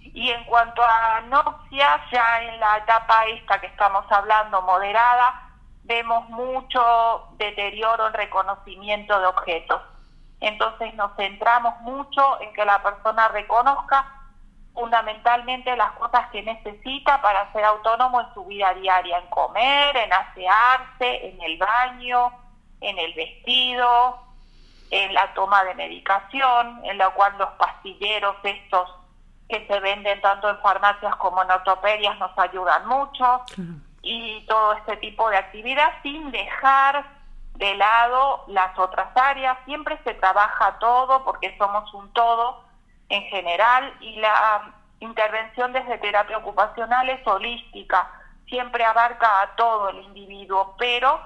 Y 0.00 0.30
en 0.30 0.44
cuanto 0.44 0.82
a 0.82 1.18
anoxias, 1.18 2.00
ya 2.10 2.42
en 2.42 2.58
la 2.58 2.78
etapa 2.78 3.24
esta 3.26 3.60
que 3.60 3.68
estamos 3.68 4.04
hablando, 4.10 4.60
moderada, 4.62 5.51
vemos 5.84 6.28
mucho 6.30 7.28
deterioro 7.36 8.06
en 8.08 8.14
reconocimiento 8.14 9.18
de 9.18 9.26
objetos. 9.26 9.80
Entonces 10.40 10.94
nos 10.94 11.14
centramos 11.16 11.80
mucho 11.80 12.40
en 12.40 12.52
que 12.52 12.64
la 12.64 12.82
persona 12.82 13.28
reconozca 13.28 14.04
fundamentalmente 14.74 15.76
las 15.76 15.92
cosas 15.92 16.30
que 16.30 16.42
necesita 16.42 17.20
para 17.20 17.52
ser 17.52 17.64
autónomo 17.64 18.20
en 18.20 18.34
su 18.34 18.44
vida 18.46 18.72
diaria, 18.74 19.18
en 19.18 19.26
comer, 19.26 19.96
en 19.96 20.12
asearse, 20.12 21.28
en 21.28 21.40
el 21.42 21.58
baño, 21.58 22.32
en 22.80 22.98
el 22.98 23.12
vestido, 23.14 24.18
en 24.90 25.14
la 25.14 25.32
toma 25.34 25.62
de 25.64 25.74
medicación, 25.74 26.80
en 26.84 26.98
la 26.98 27.10
cual 27.10 27.36
los 27.38 27.50
pastilleros 27.50 28.36
estos 28.42 28.90
que 29.48 29.66
se 29.66 29.80
venden 29.80 30.20
tanto 30.22 30.48
en 30.48 30.58
farmacias 30.60 31.14
como 31.16 31.42
en 31.42 31.50
ortopedias 31.50 32.18
nos 32.18 32.36
ayudan 32.38 32.86
mucho 32.86 33.42
y 34.02 34.44
todo 34.46 34.72
este 34.74 34.96
tipo 34.96 35.30
de 35.30 35.36
actividad 35.36 35.92
sin 36.02 36.30
dejar 36.30 37.04
de 37.54 37.74
lado 37.76 38.44
las 38.48 38.76
otras 38.78 39.16
áreas. 39.16 39.56
Siempre 39.64 39.98
se 40.04 40.14
trabaja 40.14 40.78
todo 40.78 41.24
porque 41.24 41.56
somos 41.58 41.92
un 41.94 42.12
todo 42.12 42.64
en 43.08 43.22
general 43.24 43.94
y 44.00 44.16
la 44.16 44.74
intervención 45.00 45.72
desde 45.72 45.98
terapia 45.98 46.38
ocupacional 46.38 47.08
es 47.08 47.26
holística, 47.26 48.10
siempre 48.48 48.84
abarca 48.84 49.42
a 49.42 49.56
todo 49.56 49.90
el 49.90 49.98
individuo, 50.02 50.74
pero 50.78 51.20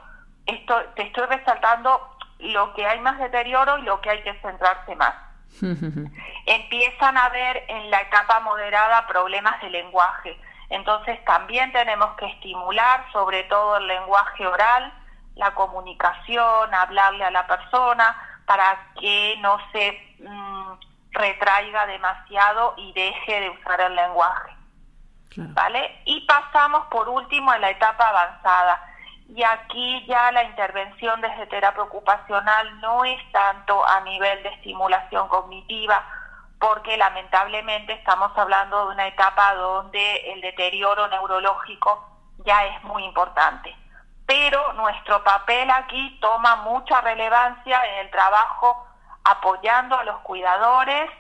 esto, 0.46 0.74
te 0.94 1.02
estoy 1.02 1.26
resaltando 1.26 2.16
lo 2.38 2.74
que 2.74 2.86
hay 2.86 3.00
más 3.00 3.18
deterioro 3.18 3.78
y 3.78 3.82
lo 3.82 4.00
que 4.00 4.10
hay 4.10 4.22
que 4.22 4.34
centrarse 4.40 4.94
más. 4.96 5.14
Empiezan 6.46 7.16
a 7.16 7.26
haber 7.26 7.64
en 7.68 7.90
la 7.90 8.00
etapa 8.00 8.40
moderada 8.40 9.06
problemas 9.06 9.60
de 9.60 9.70
lenguaje, 9.70 10.38
entonces 10.70 11.24
también 11.24 11.72
tenemos 11.72 12.16
que 12.16 12.26
estimular 12.26 13.04
sobre 13.12 13.44
todo 13.44 13.76
el 13.76 13.86
lenguaje 13.86 14.46
oral, 14.46 14.92
la 15.34 15.54
comunicación, 15.54 16.74
hablarle 16.74 17.24
a 17.24 17.30
la 17.30 17.46
persona 17.46 18.16
para 18.46 18.92
que 18.98 19.36
no 19.40 19.58
se... 19.72 20.16
Mm, 20.20 20.56
retraiga 21.16 21.86
demasiado 21.86 22.74
y 22.76 22.92
deje 22.92 23.40
de 23.40 23.50
usar 23.50 23.80
el 23.80 23.96
lenguaje. 23.96 24.52
¿Vale? 25.38 26.00
Y 26.06 26.22
pasamos 26.22 26.86
por 26.86 27.08
último 27.08 27.50
a 27.50 27.58
la 27.58 27.70
etapa 27.70 28.08
avanzada. 28.08 28.80
Y 29.28 29.42
aquí 29.42 30.04
ya 30.06 30.30
la 30.32 30.44
intervención 30.44 31.20
desde 31.20 31.46
terapia 31.46 31.82
ocupacional 31.82 32.80
no 32.80 33.04
es 33.04 33.20
tanto 33.32 33.86
a 33.86 34.00
nivel 34.02 34.42
de 34.42 34.48
estimulación 34.50 35.28
cognitiva, 35.28 36.02
porque 36.58 36.96
lamentablemente 36.96 37.92
estamos 37.92 38.32
hablando 38.36 38.86
de 38.86 38.94
una 38.94 39.06
etapa 39.06 39.54
donde 39.54 40.32
el 40.32 40.40
deterioro 40.40 41.08
neurológico 41.08 42.08
ya 42.44 42.64
es 42.66 42.82
muy 42.84 43.04
importante. 43.04 43.74
Pero 44.26 44.72
nuestro 44.72 45.22
papel 45.22 45.70
aquí 45.70 46.18
toma 46.20 46.56
mucha 46.56 47.00
relevancia 47.00 47.80
en 47.84 48.06
el 48.06 48.10
trabajo 48.10 48.86
apoyando 49.24 49.96
a 49.96 50.04
los 50.04 50.18
cuidadores 50.20 51.10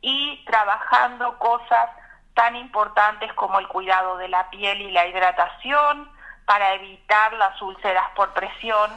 y 0.00 0.44
trabajando 0.44 1.38
cosas 1.38 1.90
tan 2.34 2.56
importantes 2.56 3.32
como 3.34 3.58
el 3.58 3.68
cuidado 3.68 4.16
de 4.18 4.28
la 4.28 4.50
piel 4.50 4.82
y 4.82 4.90
la 4.90 5.06
hidratación 5.06 6.10
para 6.46 6.74
evitar 6.74 7.32
las 7.34 7.60
úlceras 7.62 8.10
por 8.14 8.32
presión. 8.34 8.90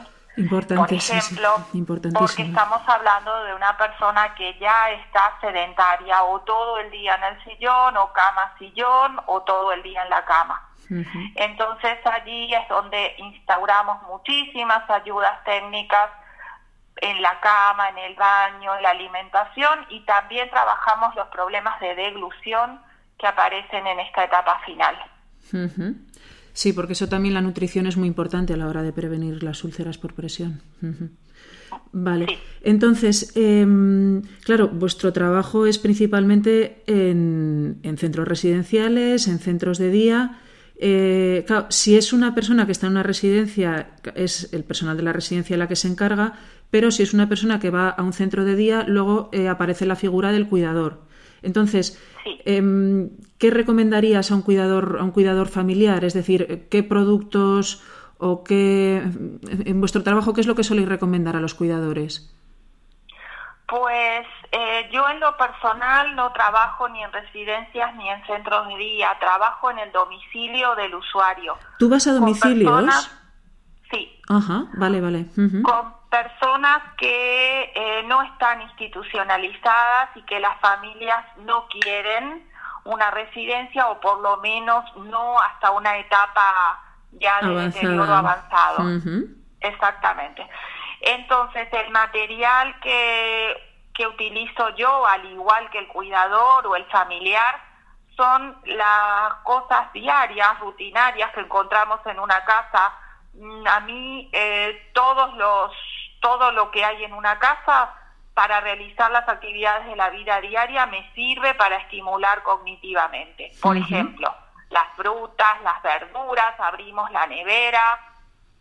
Por 0.49 0.93
ejemplo, 0.93 1.65
porque 2.13 2.43
estamos 2.43 2.81
hablando 2.87 3.43
de 3.43 3.55
una 3.55 3.75
persona 3.75 4.35
que 4.35 4.57
ya 4.59 4.91
está 4.91 5.33
sedentaria 5.41 6.23
o 6.23 6.39
todo 6.41 6.77
el 6.77 6.91
día 6.91 7.15
en 7.15 7.23
el 7.23 7.43
sillón 7.43 7.97
o 7.97 8.13
cama 8.13 8.53
sillón 8.59 9.19
o 9.25 9.41
todo 9.41 9.71
el 9.71 9.81
día 9.81 10.03
en 10.03 10.09
la 10.11 10.23
cama. 10.25 10.63
Entonces 11.35 11.97
allí 12.05 12.53
es 12.53 12.69
donde 12.69 13.15
instauramos 13.17 14.03
muchísimas 14.03 14.87
ayudas 14.89 15.43
técnicas 15.43 16.11
en 16.97 17.21
la 17.21 17.39
cama, 17.39 17.89
en 17.89 17.97
el 17.97 18.15
baño, 18.15 18.75
en 18.75 18.83
la 18.83 18.91
alimentación 18.91 19.85
y 19.89 20.05
también 20.05 20.49
trabajamos 20.49 21.15
los 21.15 21.27
problemas 21.29 21.79
de 21.79 21.95
deglución 21.95 22.79
que 23.17 23.27
aparecen 23.27 23.87
en 23.87 23.99
esta 23.99 24.23
etapa 24.23 24.59
final. 24.65 24.95
Sí, 26.57 26.73
porque 26.73 26.93
eso 26.93 27.07
también 27.07 27.35
la 27.35 27.41
nutrición 27.41 27.85
es 27.85 27.97
muy 27.97 28.07
importante 28.07 28.51
a 28.51 28.57
la 28.57 28.67
hora 28.67 28.81
de 28.81 28.91
prevenir 28.91 29.43
las 29.43 29.63
úlceras 29.63 29.99
por 29.99 30.15
presión. 30.15 30.59
Vale, 31.91 32.25
entonces, 32.63 33.31
em, 33.35 34.23
claro, 34.43 34.67
vuestro 34.67 35.13
trabajo 35.13 35.67
es 35.67 35.77
principalmente 35.77 36.81
en, 36.87 37.77
en 37.83 37.97
centros 37.99 38.27
residenciales, 38.27 39.27
en 39.27 39.37
centros 39.37 39.77
de 39.77 39.91
día. 39.91 40.39
Eh, 40.79 41.43
claro, 41.45 41.67
si 41.69 41.95
es 41.95 42.11
una 42.11 42.33
persona 42.33 42.65
que 42.65 42.71
está 42.71 42.87
en 42.87 42.93
una 42.93 43.03
residencia, 43.03 43.91
es 44.15 44.51
el 44.51 44.63
personal 44.63 44.97
de 44.97 45.03
la 45.03 45.13
residencia 45.13 45.57
la 45.57 45.67
que 45.67 45.75
se 45.75 45.87
encarga, 45.87 46.39
pero 46.71 46.89
si 46.89 47.03
es 47.03 47.13
una 47.13 47.29
persona 47.29 47.59
que 47.59 47.69
va 47.69 47.89
a 47.89 48.01
un 48.01 48.13
centro 48.13 48.45
de 48.45 48.55
día, 48.55 48.83
luego 48.87 49.29
eh, 49.31 49.47
aparece 49.47 49.85
la 49.85 49.95
figura 49.95 50.31
del 50.31 50.47
cuidador. 50.47 51.05
Entonces, 51.43 51.99
em, 52.45 53.11
¿qué 53.39 53.51
recomendarías 53.51 54.31
a 54.31 54.35
un 54.35 54.41
cuidador, 54.41 54.97
a 54.99 55.03
un 55.03 55.11
cuidador 55.11 55.47
familiar? 55.47 56.03
Es 56.03 56.13
decir, 56.13 56.67
¿qué 56.69 56.83
productos 56.83 57.83
o 58.17 58.43
qué 58.43 58.97
en 58.97 59.79
vuestro 59.79 60.03
trabajo 60.03 60.33
qué 60.33 60.41
es 60.41 60.47
lo 60.47 60.55
que 60.55 60.63
soléis 60.63 60.89
recomendar 60.89 61.35
a 61.35 61.39
los 61.39 61.53
cuidadores? 61.53 62.33
Pues 63.67 64.25
eh, 64.51 64.89
yo 64.93 65.09
en 65.09 65.19
lo 65.19 65.35
personal 65.35 66.15
no 66.15 66.31
trabajo 66.31 66.87
ni 66.87 67.03
en 67.03 67.11
residencias 67.11 67.95
ni 67.95 68.09
en 68.09 68.25
centros 68.25 68.67
de 68.69 68.77
día, 68.77 69.09
trabajo 69.19 69.69
en 69.71 69.79
el 69.79 69.91
domicilio 69.91 70.73
del 70.75 70.95
usuario. 70.95 71.57
¿Tú 71.77 71.89
vas 71.89 72.07
a 72.07 72.13
domicilios? 72.13 73.11
sí. 73.91 74.19
Ajá, 74.29 74.67
vale, 74.73 75.01
vale 75.01 75.25
personas 76.09 76.81
que 76.97 77.71
eh, 77.75 78.03
no 78.07 78.21
están 78.21 78.61
institucionalizadas 78.61 80.15
y 80.15 80.21
que 80.23 80.39
las 80.39 80.59
familias 80.59 81.25
no 81.45 81.67
quieren 81.67 82.47
una 82.87 83.11
residencia 83.11 83.87
o 83.89 83.99
por 83.99 84.19
lo 84.19 84.37
menos 84.37 84.83
no 84.95 85.39
hasta 85.39 85.71
una 85.71 85.97
etapa 85.97 86.81
ya 87.11 87.39
de 87.41 87.53
deterioro 87.53 88.13
avanzado. 88.13 88.83
Exactamente. 89.59 90.47
Entonces, 91.01 91.67
el 91.71 91.91
material 91.91 92.79
que, 92.79 93.55
que 93.93 94.07
utilizo 94.07 94.69
yo, 94.75 95.05
al 95.05 95.25
igual 95.25 95.69
que 95.69 95.79
el 95.79 95.87
cuidador 95.87 96.65
o 96.67 96.75
el 96.75 96.85
familiar, 96.85 97.55
son 98.15 98.57
las 98.65 99.33
cosas 99.43 99.91
diarias, 99.93 100.59
rutinarias 100.59 101.31
que 101.33 101.41
encontramos 101.41 101.99
en 102.05 102.19
una 102.19 102.43
casa. 102.45 102.93
Mm, 103.33 103.67
a 103.67 103.79
mí 103.81 104.29
eh, 104.31 104.89
todos 104.93 105.33
los 105.35 105.71
todo 106.19 106.51
lo 106.51 106.71
que 106.71 106.83
hay 106.83 107.03
en 107.03 107.13
una 107.13 107.37
casa 107.37 107.93
para 108.37 108.61
realizar 108.61 109.09
las 109.09 109.27
actividades 109.27 109.87
de 109.87 109.95
la 109.95 110.11
vida 110.11 110.39
diaria 110.41 110.85
me 110.85 111.11
sirve 111.15 111.55
para 111.55 111.77
estimular 111.77 112.43
cognitivamente. 112.43 113.51
Por 113.59 113.75
ejemplo, 113.75 114.31
las 114.69 114.93
frutas, 114.95 115.59
las 115.63 115.81
verduras, 115.81 116.53
abrimos 116.59 117.09
la 117.09 117.25
nevera, 117.25 117.81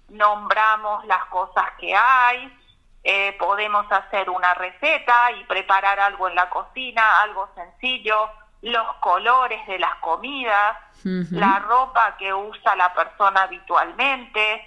nombramos 0.09 1.04
las 1.04 1.23
cosas 1.26 1.66
que 1.78 1.95
hay, 1.95 2.50
eh, 3.04 3.37
podemos 3.38 3.85
hacer 3.92 4.30
una 4.30 4.54
receta 4.54 5.33
y 5.33 5.45
preparar 5.45 6.00
algo 6.00 6.26
en 6.26 6.37
la 6.37 6.49
cocina, 6.49 7.21
algo 7.21 7.50
sencillo, 7.54 8.30
los 8.62 8.95
colores 9.00 9.66
de 9.66 9.78
las 9.78 9.97
comidas, 9.97 10.78
la 11.04 11.59
ropa 11.59 12.16
que 12.16 12.33
usa 12.33 12.75
la 12.76 12.95
persona 12.95 13.42
habitualmente, 13.42 14.66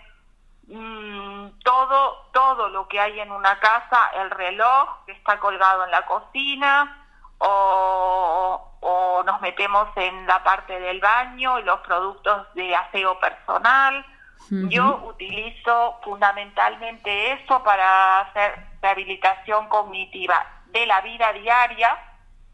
mm, 0.70 1.60
todo, 1.64 2.30
todo 2.32 2.70
lo 2.70 2.88
que 2.88 3.00
hay 3.00 3.20
en 3.20 3.32
una 3.32 3.60
casa, 3.60 4.12
el 4.16 4.32
reloj 4.32 5.06
que 5.06 5.12
está 5.12 5.40
colgado 5.40 5.86
en 5.86 5.92
la 5.92 6.06
cocina, 6.06 7.06
o, 7.40 8.70
o 8.82 9.24
nos 9.24 9.42
metemos 9.42 9.88
en 9.96 10.28
la 10.28 10.44
parte 10.44 10.80
del 10.80 11.00
baño 11.00 11.60
y 11.60 11.64
los 11.64 11.80
productos 11.82 12.54
de 12.54 12.76
aseo 12.76 13.20
personal. 13.20 14.06
Yo 14.52 15.04
utilizo 15.06 16.00
fundamentalmente 16.04 17.34
eso 17.34 17.62
para 17.62 18.22
hacer 18.22 18.66
rehabilitación 18.82 19.68
cognitiva 19.68 20.44
de 20.68 20.88
la 20.88 21.02
vida 21.02 21.32
diaria 21.34 21.96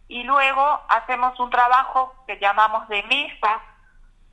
y 0.10 0.24
luego 0.24 0.82
hacemos 0.90 1.40
un 1.40 1.50
trabajo 1.50 2.14
que 2.28 2.38
llamamos 2.38 2.88
de 2.90 3.02
mesa, 3.04 3.62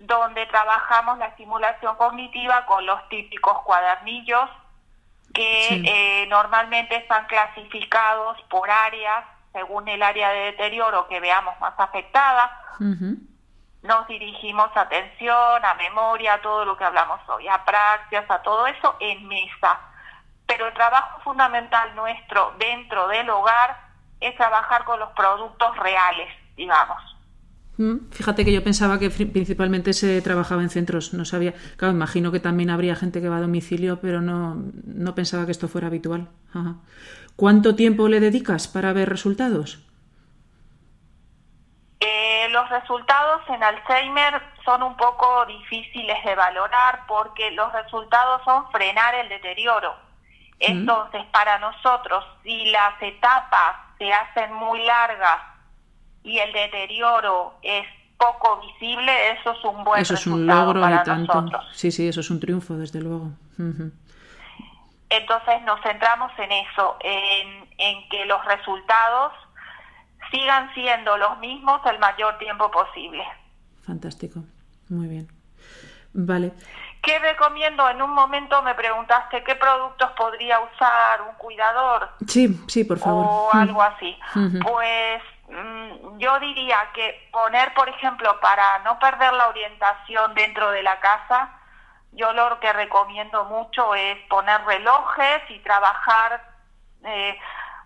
donde 0.03 0.47
trabajamos 0.47 1.19
la 1.19 1.27
estimulación 1.27 1.97
cognitiva 1.97 2.67
con 2.67 2.85
los 2.85 3.09
típicos 3.09 3.63
cuadernillos 3.63 4.51
que 5.33 5.83
eh, 5.85 6.27
normalmente 6.29 6.97
están 6.97 7.27
clasificados 7.27 8.41
por 8.51 8.71
áreas 8.71 9.25
según 9.53 9.89
el 9.89 10.03
área 10.03 10.31
de 10.31 10.41
deterioro 10.47 11.07
que 11.09 11.21
veamos 11.21 11.59
más 11.61 11.75
afectada. 11.79 12.51
Nos 13.83 14.07
dirigimos 14.09 14.71
atención, 14.75 15.65
a 15.65 15.75
memoria, 15.75 16.35
a 16.35 16.43
todo 16.43 16.65
lo 16.65 16.77
que 16.77 16.85
hablamos 16.85 17.21
hoy, 17.29 17.49
a 17.49 17.65
prácticas, 17.65 18.31
a 18.31 18.43
todo 18.43 18.67
eso 18.67 18.97
en 19.01 19.27
mesa. 19.29 19.79
Pero 20.47 20.67
el 20.67 20.75
trabajo 20.75 21.21
fundamental 21.21 21.95
nuestro 21.95 22.55
dentro 22.59 23.09
del 23.09 23.29
hogar 23.31 23.79
es 24.21 24.35
trabajar 24.37 24.85
con 24.85 24.99
los 25.01 25.11
productos 25.11 25.77
reales, 25.77 26.29
digamos. 26.57 27.12
Mm, 27.79 28.11
fíjate 28.11 28.45
que 28.45 28.53
yo 28.53 28.63
pensaba 28.63 28.99
que 28.99 29.09
principalmente 29.11 29.93
se 29.93 30.21
trabajaba 30.21 30.63
en 30.63 30.71
centros, 30.71 31.15
no 31.15 31.25
sabía. 31.25 31.55
Claro, 31.77 31.95
imagino 31.95 32.31
que 32.31 32.41
también 32.41 32.71
habría 32.71 32.97
gente 32.97 33.21
que 33.21 33.29
va 33.29 33.39
a 33.39 33.41
domicilio, 33.41 34.01
pero 34.01 34.21
no, 34.21 34.57
no 34.85 35.15
pensaba 35.15 35.47
que 35.47 35.53
esto 35.53 35.69
fuera 35.69 35.87
habitual. 35.87 36.29
¿Cuánto 37.37 37.75
tiempo 37.75 38.09
le 38.09 38.21
dedicas 38.21 38.69
para 38.69 38.93
ver 38.93 39.09
resultados? 39.09 39.87
Eh, 42.01 42.49
los 42.51 42.69
resultados 42.69 43.43
en 43.49 43.63
Alzheimer 43.63 44.43
son 44.65 44.83
un 44.83 44.97
poco 44.97 45.47
difíciles 45.47 46.23
de 46.25 46.35
valorar 46.35 47.07
porque 47.09 47.51
los 47.53 47.73
resultados 47.73 48.43
son 48.45 48.71
frenar 48.71 49.15
el 49.15 49.29
deterioro. 49.31 49.95
Mm. 49.95 50.57
Entonces, 50.59 51.25
para 51.33 51.59
nosotros, 51.59 52.25
si 52.43 52.67
las 52.67 53.01
etapas 53.01 53.77
se 53.99 54.13
hacen 54.13 54.53
muy 54.53 54.85
largas 54.85 55.52
y 56.25 56.39
el 56.39 56.53
deterioro 56.53 57.55
es 57.63 57.87
poco 58.17 58.61
visible, 58.61 59.33
eso 59.33 59.53
es 59.53 59.65
un 59.65 59.83
buen 59.85 60.01
eso 60.01 60.15
es 60.15 60.27
un 60.27 60.47
logro 60.47 60.81
y 60.89 61.03
tanto. 61.03 61.45
Sí, 61.73 61.91
sí, 61.91 62.07
eso 62.09 62.21
es 62.21 62.31
un 62.31 62.39
triunfo, 62.39 62.75
desde 62.75 63.01
luego. 63.01 63.31
Entonces 65.09 65.63
nos 65.65 65.81
centramos 65.83 66.33
en 66.39 66.53
eso, 66.53 66.97
en, 67.01 67.69
en 67.79 68.09
que 68.09 68.25
los 68.25 68.45
resultados 68.45 69.33
sigan 70.31 70.73
siendo 70.75 71.17
los 71.17 71.39
mismos 71.39 71.81
el 71.87 71.99
mayor 71.99 72.39
tiempo 72.39 72.71
posible. 72.71 73.25
Fantástico, 73.83 74.45
muy 74.89 75.09
bien. 75.09 75.29
Vale. 76.15 76.53
¿Qué 77.03 77.19
recomiendo? 77.19 77.89
En 77.91 78.01
un 78.01 78.11
momento 78.11 78.63
me 78.63 78.77
preguntaste 78.77 79.43
qué 79.43 79.57
productos 79.57 80.13
podría 80.13 80.61
usar 80.61 81.23
un 81.23 81.35
cuidador. 81.35 82.09
Sí, 82.29 82.65
sí, 82.69 82.85
por 82.85 82.99
favor. 82.99 83.27
O 83.27 83.51
algo 83.53 83.83
así. 83.83 84.17
Pues 84.63 85.21
mm, 85.49 86.19
yo 86.19 86.39
diría 86.39 86.79
que 86.95 87.29
poner, 87.33 87.75
por 87.75 87.89
ejemplo, 87.89 88.39
para 88.41 88.79
no 88.85 89.01
perder 89.01 89.33
la 89.33 89.49
orientación 89.49 90.33
dentro 90.35 90.71
de 90.71 90.85
la 90.85 91.01
casa, 91.01 91.51
yo 92.13 92.33
lo 92.35 92.61
que 92.61 92.73
recomiendo 92.73 93.47
mucho 93.47 93.97
es 93.97 94.17
poner 94.29 94.65
relojes 94.65 95.43
y 95.49 95.59
trabajar 95.59 96.41
eh, 97.05 97.37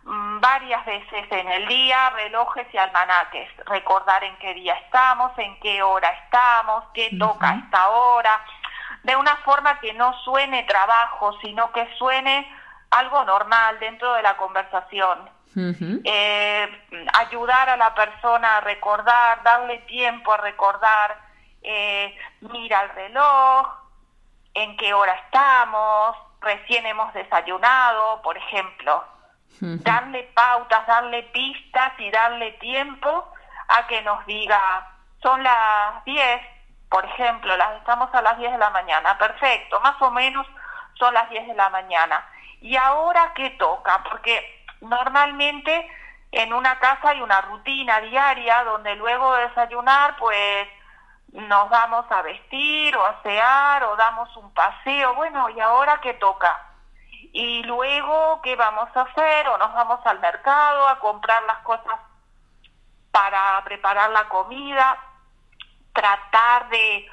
mm, 0.02 0.40
varias 0.40 0.84
veces 0.84 1.24
en 1.30 1.48
el 1.52 1.66
día, 1.66 2.10
relojes 2.10 2.66
y 2.70 2.76
almanaques, 2.76 3.48
recordar 3.64 4.22
en 4.24 4.36
qué 4.36 4.52
día 4.52 4.74
estamos, 4.74 5.32
en 5.38 5.58
qué 5.60 5.82
hora 5.82 6.10
estamos, 6.24 6.84
qué 6.92 7.16
toca 7.18 7.54
esta 7.64 7.88
hora 7.88 8.44
de 9.02 9.16
una 9.16 9.36
forma 9.36 9.80
que 9.80 9.92
no 9.94 10.12
suene 10.24 10.64
trabajo, 10.64 11.38
sino 11.40 11.72
que 11.72 11.88
suene 11.96 12.50
algo 12.90 13.24
normal 13.24 13.78
dentro 13.78 14.12
de 14.14 14.22
la 14.22 14.36
conversación. 14.36 15.30
Eh, 16.04 16.68
ayudar 17.14 17.70
a 17.70 17.76
la 17.78 17.94
persona 17.94 18.58
a 18.58 18.60
recordar, 18.60 19.42
darle 19.42 19.78
tiempo 19.80 20.32
a 20.32 20.36
recordar, 20.36 21.18
eh, 21.62 22.14
mira 22.40 22.82
el 22.82 22.90
reloj, 22.90 23.66
en 24.52 24.76
qué 24.76 24.92
hora 24.92 25.12
estamos, 25.14 26.16
recién 26.40 26.84
hemos 26.84 27.12
desayunado, 27.14 28.20
por 28.22 28.36
ejemplo. 28.36 29.04
Darle 29.60 30.24
pautas, 30.34 30.86
darle 30.86 31.22
pistas 31.24 31.92
y 31.98 32.10
darle 32.10 32.52
tiempo 32.52 33.32
a 33.68 33.86
que 33.86 34.02
nos 34.02 34.24
diga, 34.26 34.60
son 35.22 35.42
las 35.42 36.04
10, 36.04 36.42
por 36.96 37.04
ejemplo, 37.04 37.54
las 37.58 37.76
estamos 37.76 38.08
a 38.14 38.22
las 38.22 38.38
10 38.38 38.52
de 38.52 38.56
la 38.56 38.70
mañana, 38.70 39.18
perfecto, 39.18 39.78
más 39.80 40.00
o 40.00 40.10
menos 40.10 40.46
son 40.94 41.12
las 41.12 41.28
10 41.28 41.48
de 41.48 41.54
la 41.54 41.68
mañana. 41.68 42.26
¿Y 42.62 42.74
ahora 42.74 43.34
qué 43.34 43.50
toca? 43.50 44.02
Porque 44.08 44.64
normalmente 44.80 45.90
en 46.32 46.54
una 46.54 46.78
casa 46.78 47.10
hay 47.10 47.20
una 47.20 47.42
rutina 47.42 48.00
diaria 48.00 48.64
donde 48.64 48.96
luego 48.96 49.34
de 49.34 49.48
desayunar, 49.48 50.16
pues 50.16 50.68
nos 51.32 51.68
vamos 51.68 52.06
a 52.08 52.22
vestir 52.22 52.96
o 52.96 53.04
a 53.04 53.10
asear 53.10 53.84
o 53.84 53.96
damos 53.96 54.34
un 54.38 54.50
paseo. 54.54 55.14
Bueno, 55.16 55.50
¿y 55.50 55.60
ahora 55.60 56.00
qué 56.00 56.14
toca? 56.14 56.58
Y 57.34 57.62
luego, 57.64 58.40
¿qué 58.40 58.56
vamos 58.56 58.88
a 58.96 59.02
hacer? 59.02 59.48
O 59.48 59.58
nos 59.58 59.74
vamos 59.74 60.00
al 60.06 60.18
mercado 60.20 60.88
a 60.88 60.98
comprar 60.98 61.42
las 61.42 61.58
cosas 61.58 62.00
para 63.10 63.62
preparar 63.64 64.08
la 64.12 64.26
comida 64.30 65.05
tratar 65.96 66.68
de, 66.68 67.06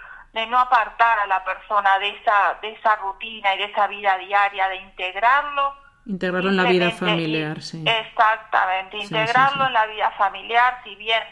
no 0.47 0.59
apartar 0.59 1.19
a 1.19 1.25
la 1.25 1.43
persona 1.43 1.97
de 1.99 2.09
esa, 2.09 2.57
de 2.61 2.71
esa 2.73 2.95
rutina 2.97 3.55
y 3.55 3.57
de 3.59 3.63
esa 3.65 3.87
vida 3.87 4.17
diaria, 4.17 4.67
de 4.67 4.75
integrarlo. 4.75 5.73
Integrarlo 6.05 6.49
en 6.49 6.57
la 6.57 6.63
vida 6.63 6.91
familiar, 6.91 7.61
sí. 7.61 7.83
Exactamente, 7.87 8.97
integrarlo 8.97 9.65
en 9.65 9.73
la 9.73 9.85
vida 9.87 10.11
familiar, 10.17 10.81
si 10.83 10.95
bien 10.95 11.23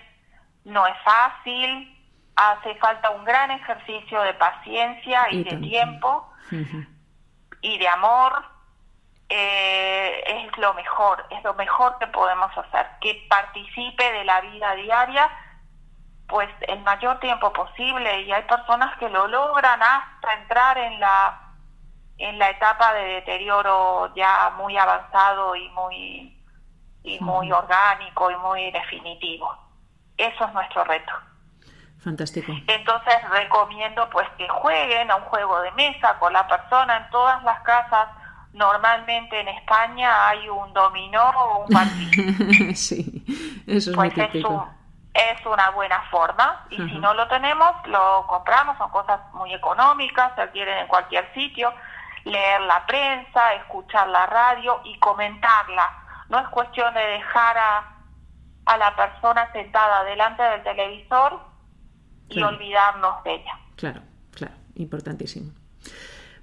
no 0.63 0.87
es 0.87 0.95
fácil, 1.03 1.97
hace 2.35 2.75
falta 2.75 3.09
un 3.09 3.25
gran 3.25 3.51
ejercicio 3.51 4.21
de 4.21 4.33
paciencia 4.35 5.27
y, 5.29 5.43
de 5.43 5.57
tiempo 5.57 6.31
y 7.61 7.77
de 7.77 7.87
amor. 7.87 8.45
Eh, 9.33 10.23
es 10.45 10.57
lo 10.57 10.73
mejor, 10.73 11.25
es 11.29 11.41
lo 11.43 11.53
mejor 11.53 11.97
que 11.99 12.07
podemos 12.07 12.51
hacer, 12.57 12.85
que 12.99 13.25
participe 13.29 14.11
de 14.11 14.25
la 14.25 14.41
vida 14.41 14.75
diaria 14.75 15.29
pues 16.31 16.49
el 16.61 16.79
mayor 16.79 17.19
tiempo 17.19 17.51
posible 17.51 18.21
y 18.21 18.31
hay 18.31 18.43
personas 18.43 18.97
que 18.97 19.09
lo 19.09 19.27
logran 19.27 19.79
hasta 19.83 20.33
entrar 20.41 20.77
en 20.77 20.99
la 20.99 21.37
en 22.17 22.39
la 22.39 22.49
etapa 22.49 22.93
de 22.93 23.03
deterioro 23.15 24.13
ya 24.15 24.53
muy 24.57 24.77
avanzado 24.77 25.55
y 25.55 25.67
muy 25.69 26.37
y 27.03 27.19
muy 27.19 27.51
orgánico 27.51 28.31
y 28.31 28.35
muy 28.37 28.71
definitivo. 28.71 29.53
Eso 30.17 30.45
es 30.45 30.53
nuestro 30.53 30.83
reto. 30.85 31.11
Fantástico. 31.99 32.53
Entonces 32.67 33.29
recomiendo 33.29 34.09
pues 34.11 34.27
que 34.37 34.47
jueguen 34.47 35.11
a 35.11 35.15
un 35.17 35.23
juego 35.23 35.61
de 35.61 35.71
mesa 35.71 36.17
con 36.19 36.31
la 36.31 36.47
persona 36.47 36.97
en 36.97 37.09
todas 37.09 37.43
las 37.43 37.59
casas. 37.61 38.07
Normalmente 38.53 39.39
en 39.39 39.47
España 39.47 40.29
hay 40.29 40.47
un 40.47 40.71
dominó 40.73 41.29
o 41.29 41.65
un 41.65 41.67
partido. 41.73 42.73
sí, 42.75 43.25
eso 43.67 43.91
es 43.91 43.97
muy 43.97 44.09
pues 44.11 44.31
típico 44.31 44.69
es 44.75 44.80
una 45.45 45.69
buena 45.71 46.02
forma. 46.10 46.65
Y 46.69 46.78
si 46.78 46.97
no 47.00 47.13
lo 47.13 47.28
tenemos 47.28 47.76
lo 47.88 48.26
compramos 48.28 48.78
son 48.78 48.89
cosas 48.91 49.19
muy 49.34 49.54
económicas 49.54 50.34
se 50.36 50.41
adquieren 50.41 50.78
en 50.80 50.88
cualquier 50.88 51.32
sitio. 51.34 51.74
Leer 52.24 52.62
la 52.62 52.86
prensa 52.86 53.56
escuchar 53.56 54.08
la 54.08 54.26
radio 54.28 54.82
y 54.84 54.97
comentarla. 55.00 55.89
No 56.30 56.39
es 56.39 56.47
cuestión 56.50 56.93
de 56.93 57.02
dejar 57.02 57.58
a, 57.58 57.95
a 58.65 58.78
la 58.78 58.95
persona 58.95 59.52
sentada 59.52 60.04
delante 60.04 60.43
del 60.43 60.63
televisor 60.63 61.39
y 62.30 62.41
olvidarnos 62.41 63.24
de 63.24 63.34
ella. 63.34 63.60
Claro 63.76 64.02
claro 64.32 64.54
importantísimo. 64.76 65.52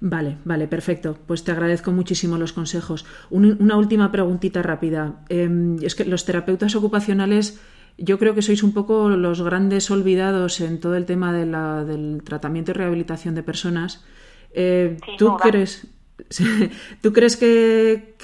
Vale, 0.01 0.37
vale, 0.45 0.67
perfecto. 0.67 1.17
Pues 1.27 1.43
te 1.43 1.51
agradezco 1.51 1.91
muchísimo 1.91 2.37
los 2.37 2.53
consejos. 2.53 3.05
una 3.29 3.75
última 3.75 4.11
preguntita 4.11 4.61
rápida. 4.61 5.15
Em, 5.27 5.77
es 5.83 5.93
que 5.95 6.05
los 6.05 6.23
terapeutas 6.23 6.75
ocupacionales 6.75 7.59
yo 8.01 8.17
creo 8.19 8.35
que 8.35 8.41
sois 8.41 8.63
un 8.63 8.73
poco 8.73 9.09
los 9.09 9.41
grandes 9.41 9.91
olvidados 9.91 10.61
en 10.61 10.79
todo 10.79 10.95
el 10.95 11.05
tema 11.05 11.33
de 11.33 11.45
la, 11.45 11.83
del 11.83 12.23
tratamiento 12.23 12.71
y 12.71 12.73
rehabilitación 12.73 13.35
de 13.35 13.43
personas. 13.43 14.05
Eh, 14.53 14.97
¿Tú 15.17 15.37
crees, 15.37 15.87
¿Tú 17.01 17.13
crees 17.13 17.37
que, 17.37 18.15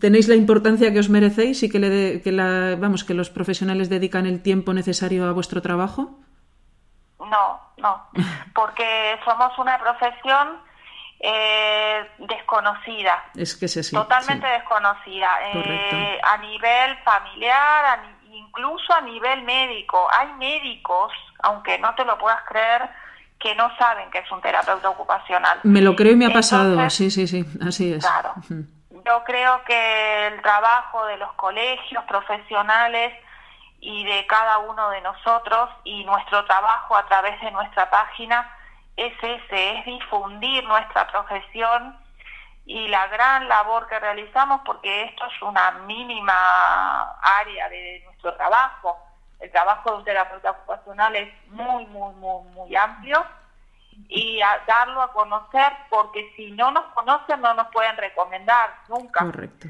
tenéis 0.00 0.28
la 0.28 0.34
importancia 0.34 0.92
que 0.92 0.98
os 0.98 1.08
merecéis 1.08 1.62
y 1.62 1.70
que, 1.70 1.78
le 1.78 2.22
que, 2.22 2.32
la, 2.32 2.76
vamos, 2.76 3.04
que 3.04 3.14
los 3.14 3.30
profesionales 3.30 3.88
dedican 3.88 4.26
el 4.26 4.42
tiempo 4.42 4.74
necesario 4.74 5.28
a 5.28 5.32
vuestro 5.32 5.62
trabajo? 5.62 6.18
No, 7.18 7.60
no, 7.76 8.06
porque 8.54 9.18
somos 9.24 9.56
una 9.58 9.78
profesión 9.78 10.60
eh, 11.20 12.08
desconocida. 12.18 13.24
Es 13.34 13.56
que 13.56 13.66
es 13.66 13.76
así. 13.76 13.94
Totalmente 13.94 14.46
desconocida. 14.46 15.28
Eh, 15.52 16.18
a 16.22 16.38
nivel 16.38 16.96
familiar, 17.04 18.00
incluso 18.50 18.92
a 18.92 19.00
nivel 19.00 19.42
médico. 19.42 20.08
Hay 20.12 20.32
médicos, 20.34 21.12
aunque 21.42 21.78
no 21.78 21.94
te 21.94 22.04
lo 22.04 22.18
puedas 22.18 22.42
creer, 22.48 22.90
que 23.38 23.54
no 23.54 23.74
saben 23.76 24.10
que 24.10 24.18
es 24.18 24.30
un 24.30 24.40
terapeuta 24.40 24.90
ocupacional. 24.90 25.60
Me 25.62 25.80
lo 25.80 25.96
creo 25.96 26.12
y 26.12 26.16
me 26.16 26.26
ha 26.26 26.32
pasado, 26.32 26.90
sí, 26.90 27.10
sí, 27.10 27.26
sí, 27.26 27.44
así 27.66 27.94
es. 27.94 28.04
Claro. 28.04 28.34
Yo 28.50 29.24
creo 29.24 29.64
que 29.64 30.26
el 30.26 30.42
trabajo 30.42 31.06
de 31.06 31.16
los 31.16 31.32
colegios 31.32 32.04
profesionales 32.04 33.14
y 33.80 34.04
de 34.04 34.26
cada 34.26 34.58
uno 34.58 34.90
de 34.90 35.00
nosotros 35.00 35.70
y 35.84 36.04
nuestro 36.04 36.44
trabajo 36.44 36.96
a 36.96 37.06
través 37.06 37.40
de 37.40 37.50
nuestra 37.50 37.88
página 37.88 38.54
es 38.96 39.14
ese, 39.22 39.78
es 39.78 39.86
difundir 39.86 40.64
nuestra 40.64 41.06
profesión 41.10 41.96
y 42.66 42.88
la 42.88 43.06
gran 43.08 43.48
labor 43.48 43.88
que 43.88 43.98
realizamos 43.98 44.60
porque 44.66 45.04
esto 45.04 45.24
es 45.26 45.42
una 45.42 45.70
mínima 45.86 47.16
área 47.40 47.70
de 47.70 48.04
nuestro 48.22 48.34
trabajo 48.34 48.96
el 49.40 49.50
trabajo 49.50 49.90
de 49.90 49.96
un 49.96 50.04
terapeuta 50.04 50.50
ocupacional 50.50 51.16
es 51.16 51.28
muy, 51.48 51.86
muy, 51.86 52.14
muy, 52.14 52.44
muy 52.52 52.76
amplio 52.76 53.24
y 54.08 54.40
darlo 54.66 55.02
a 55.02 55.12
conocer 55.12 55.72
porque 55.88 56.32
si 56.36 56.50
no 56.52 56.70
nos 56.70 56.84
conocen 56.94 57.40
no 57.40 57.54
nos 57.54 57.68
pueden 57.68 57.96
recomendar 57.96 58.70
nunca. 58.88 59.24
Correcto. 59.24 59.68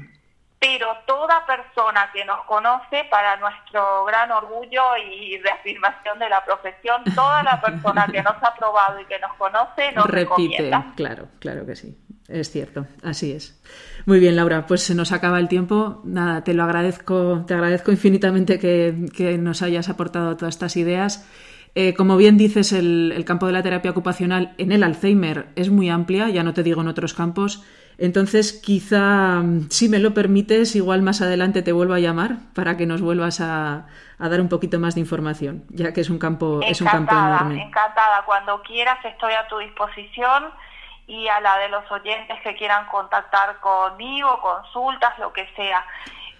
Pero 0.59 0.95
toda 1.07 1.43
persona 1.47 2.11
que 2.13 2.23
nos 2.23 2.45
conoce, 2.45 3.05
para 3.05 3.35
nuestro 3.37 4.05
gran 4.05 4.31
orgullo 4.31 4.95
y 4.97 5.39
reafirmación 5.39 6.19
de 6.19 6.29
la 6.29 6.45
profesión, 6.45 7.03
toda 7.15 7.41
la 7.41 7.59
persona 7.59 8.05
que 8.05 8.21
nos 8.21 8.35
ha 8.43 8.53
probado 8.53 8.99
y 8.99 9.05
que 9.05 9.17
nos 9.17 9.33
conoce 9.35 9.91
nos 9.93 10.05
Repite, 10.07 10.69
claro, 10.95 11.29
claro 11.39 11.65
que 11.65 11.75
sí. 11.75 11.97
Es 12.27 12.51
cierto, 12.51 12.85
así 13.03 13.33
es. 13.33 13.59
Muy 14.05 14.19
bien, 14.19 14.35
Laura, 14.35 14.65
pues 14.65 14.83
se 14.83 14.95
nos 14.95 15.11
acaba 15.11 15.39
el 15.39 15.47
tiempo. 15.47 16.01
Nada, 16.03 16.43
te 16.43 16.53
lo 16.53 16.63
agradezco, 16.63 17.43
te 17.47 17.53
agradezco 17.53 17.91
infinitamente 17.91 18.59
que, 18.59 19.37
nos 19.37 19.61
hayas 19.61 19.89
aportado 19.89 20.35
todas 20.37 20.55
estas 20.55 20.75
ideas. 20.77 21.27
Eh, 21.73 21.93
como 21.93 22.17
bien 22.17 22.37
dices, 22.37 22.73
el, 22.73 23.23
campo 23.25 23.47
de 23.47 23.53
la 23.53 23.63
terapia 23.63 23.91
ocupacional 23.91 24.53
en 24.57 24.71
el 24.71 24.83
Alzheimer 24.83 25.47
es 25.55 25.69
muy 25.69 25.89
amplia, 25.89 26.29
ya 26.29 26.43
no 26.43 26.53
te 26.53 26.63
digo 26.63 26.81
en 26.81 26.87
otros 26.87 27.13
campos. 27.13 27.63
Entonces, 27.97 28.53
quizá, 28.53 29.43
si 29.69 29.87
me 29.87 29.99
lo 29.99 30.13
permites, 30.13 30.75
igual 30.75 31.03
más 31.03 31.21
adelante 31.21 31.61
te 31.61 31.71
vuelvo 31.71 31.93
a 31.93 31.99
llamar 31.99 32.37
para 32.55 32.75
que 32.75 32.87
nos 32.87 33.01
vuelvas 33.01 33.39
a, 33.41 33.85
dar 34.17 34.41
un 34.41 34.49
poquito 34.49 34.79
más 34.79 34.95
de 34.95 35.01
información, 35.01 35.65
ya 35.69 35.93
que 35.93 36.01
es 36.01 36.09
un 36.09 36.17
campo, 36.17 36.61
es 36.63 36.81
un 36.81 36.87
campo 36.87 37.13
enorme. 37.13 37.61
Encantada, 37.61 38.23
cuando 38.25 38.61
quieras 38.63 38.97
estoy 39.05 39.33
a 39.33 39.47
tu 39.47 39.59
disposición 39.59 40.45
y 41.07 41.27
a 41.27 41.39
la 41.41 41.57
de 41.57 41.69
los 41.69 41.89
oyentes 41.91 42.39
que 42.41 42.55
quieran 42.55 42.85
contactar 42.87 43.59
conmigo, 43.59 44.39
consultas, 44.41 45.17
lo 45.19 45.33
que 45.33 45.47
sea. 45.55 45.85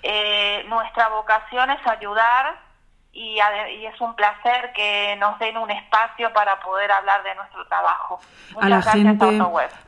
Eh, 0.04 0.64
nuestra 0.68 1.10
vocación 1.10 1.70
es 1.72 1.86
ayudar 1.86 2.58
y, 3.14 3.40
es 3.40 4.00
un 4.00 4.16
placer 4.16 4.72
que 4.74 5.18
nos 5.20 5.38
den 5.40 5.58
un 5.58 5.70
espacio 5.70 6.32
para 6.34 6.60
poder 6.62 6.92
hablar 6.92 7.24
de 7.24 7.36
nuestro 7.36 7.66
trabajo. 7.68 8.20
a 8.60 8.70
la 8.70 8.82
gente, 8.82 9.40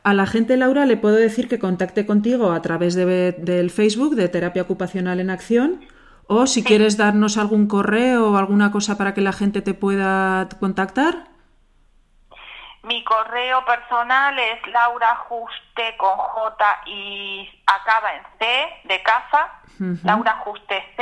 a, 0.03 0.13
la 0.13 0.25
gente, 0.25 0.57
Laura, 0.57 0.86
le 0.86 0.97
puedo 0.97 1.15
decir 1.15 1.47
que 1.47 1.57
contacte 1.57 2.05
contigo 2.05 2.51
a 2.51 2.62
través 2.62 2.95
de, 2.95 3.31
del 3.31 3.71
Facebook 3.71 4.15
de 4.15 4.27
Terapia 4.27 4.63
Ocupacional 4.63 5.19
en 5.19 5.29
Acción. 5.29 5.86
O 6.27 6.47
si 6.47 6.63
quieres 6.63 6.97
darnos 6.97 7.38
algún 7.38 7.67
correo 7.67 8.31
o 8.31 8.38
alguna 8.38 8.71
cosa 8.71 8.97
para 8.97 9.13
que 9.13 9.21
la 9.21 9.33
gente 9.33 9.62
te 9.62 9.73
pueda 9.73 10.47
contactar. 10.59 11.33
Mi 12.84 13.02
correo 13.06 13.63
personal 13.63 14.38
es 14.38 14.67
laurajuste 14.67 15.96
con 15.98 16.17
J 16.17 16.82
y 16.86 17.50
acaba 17.65 18.13
en 18.13 18.24
C 18.38 18.67
de 18.84 19.02
casa, 19.02 19.52
laurajustec 20.04 21.00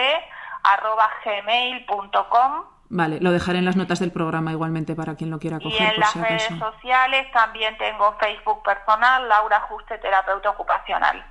arroba 0.63 1.09
gmail.com. 1.25 2.65
Vale, 2.89 3.19
lo 3.19 3.31
dejaré 3.31 3.59
en 3.59 3.65
las 3.65 3.77
notas 3.77 3.99
del 3.99 4.11
programa 4.11 4.51
igualmente 4.51 4.95
para 4.95 5.15
quien 5.15 5.31
lo 5.31 5.39
quiera 5.39 5.59
coger. 5.59 5.81
Y 5.81 5.83
en 5.83 5.99
las 5.99 6.15
redes 6.15 6.43
sociales 6.59 7.31
también 7.31 7.75
tengo 7.77 8.15
Facebook 8.19 8.61
personal, 8.63 9.27
Laura 9.27 9.61
Juste 9.61 9.97
Terapeuta 9.97 10.51
Ocupacional. 10.51 11.25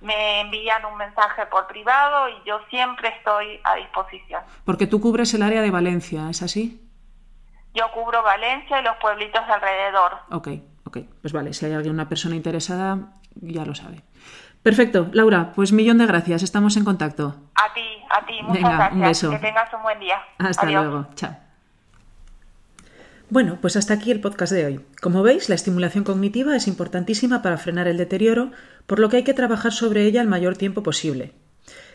Me 0.00 0.40
envían 0.40 0.82
un 0.86 0.96
mensaje 0.96 1.44
por 1.46 1.66
privado 1.66 2.28
y 2.30 2.42
yo 2.46 2.60
siempre 2.70 3.08
estoy 3.08 3.60
a 3.64 3.74
disposición. 3.74 4.42
Porque 4.64 4.86
tú 4.86 5.00
cubres 5.00 5.34
el 5.34 5.42
área 5.42 5.60
de 5.60 5.70
Valencia, 5.70 6.30
¿es 6.30 6.42
así? 6.42 6.89
Yo 7.74 7.84
cubro 7.92 8.22
Valencia 8.22 8.80
y 8.80 8.84
los 8.84 8.96
pueblitos 8.96 9.42
alrededor. 9.48 10.12
Ok, 10.30 10.48
ok. 10.84 10.98
Pues 11.20 11.32
vale, 11.32 11.52
si 11.52 11.66
hay 11.66 11.72
alguna 11.72 12.08
persona 12.08 12.34
interesada, 12.36 13.12
ya 13.40 13.64
lo 13.64 13.74
sabe. 13.74 14.02
Perfecto, 14.62 15.08
Laura, 15.12 15.52
pues 15.54 15.72
millón 15.72 15.98
de 15.98 16.06
gracias, 16.06 16.42
estamos 16.42 16.76
en 16.76 16.84
contacto. 16.84 17.34
A 17.54 17.72
ti, 17.72 18.04
a 18.10 18.26
ti, 18.26 18.42
muchas 18.42 18.62
gracias. 18.62 18.92
Un 18.92 19.00
beso. 19.00 19.30
Que 19.30 19.38
tengas 19.38 19.72
un 19.72 19.82
buen 19.82 20.00
día. 20.00 20.20
Hasta 20.38 20.66
luego, 20.66 21.06
chao. 21.14 21.36
Bueno, 23.30 23.58
pues 23.60 23.76
hasta 23.76 23.94
aquí 23.94 24.10
el 24.10 24.20
podcast 24.20 24.52
de 24.52 24.66
hoy. 24.66 24.86
Como 25.00 25.22
veis, 25.22 25.48
la 25.48 25.54
estimulación 25.54 26.02
cognitiva 26.02 26.56
es 26.56 26.66
importantísima 26.66 27.42
para 27.42 27.58
frenar 27.58 27.86
el 27.86 27.96
deterioro, 27.96 28.50
por 28.86 28.98
lo 28.98 29.08
que 29.08 29.18
hay 29.18 29.24
que 29.24 29.34
trabajar 29.34 29.70
sobre 29.70 30.02
ella 30.02 30.20
el 30.20 30.26
mayor 30.26 30.56
tiempo 30.56 30.82
posible. 30.82 31.32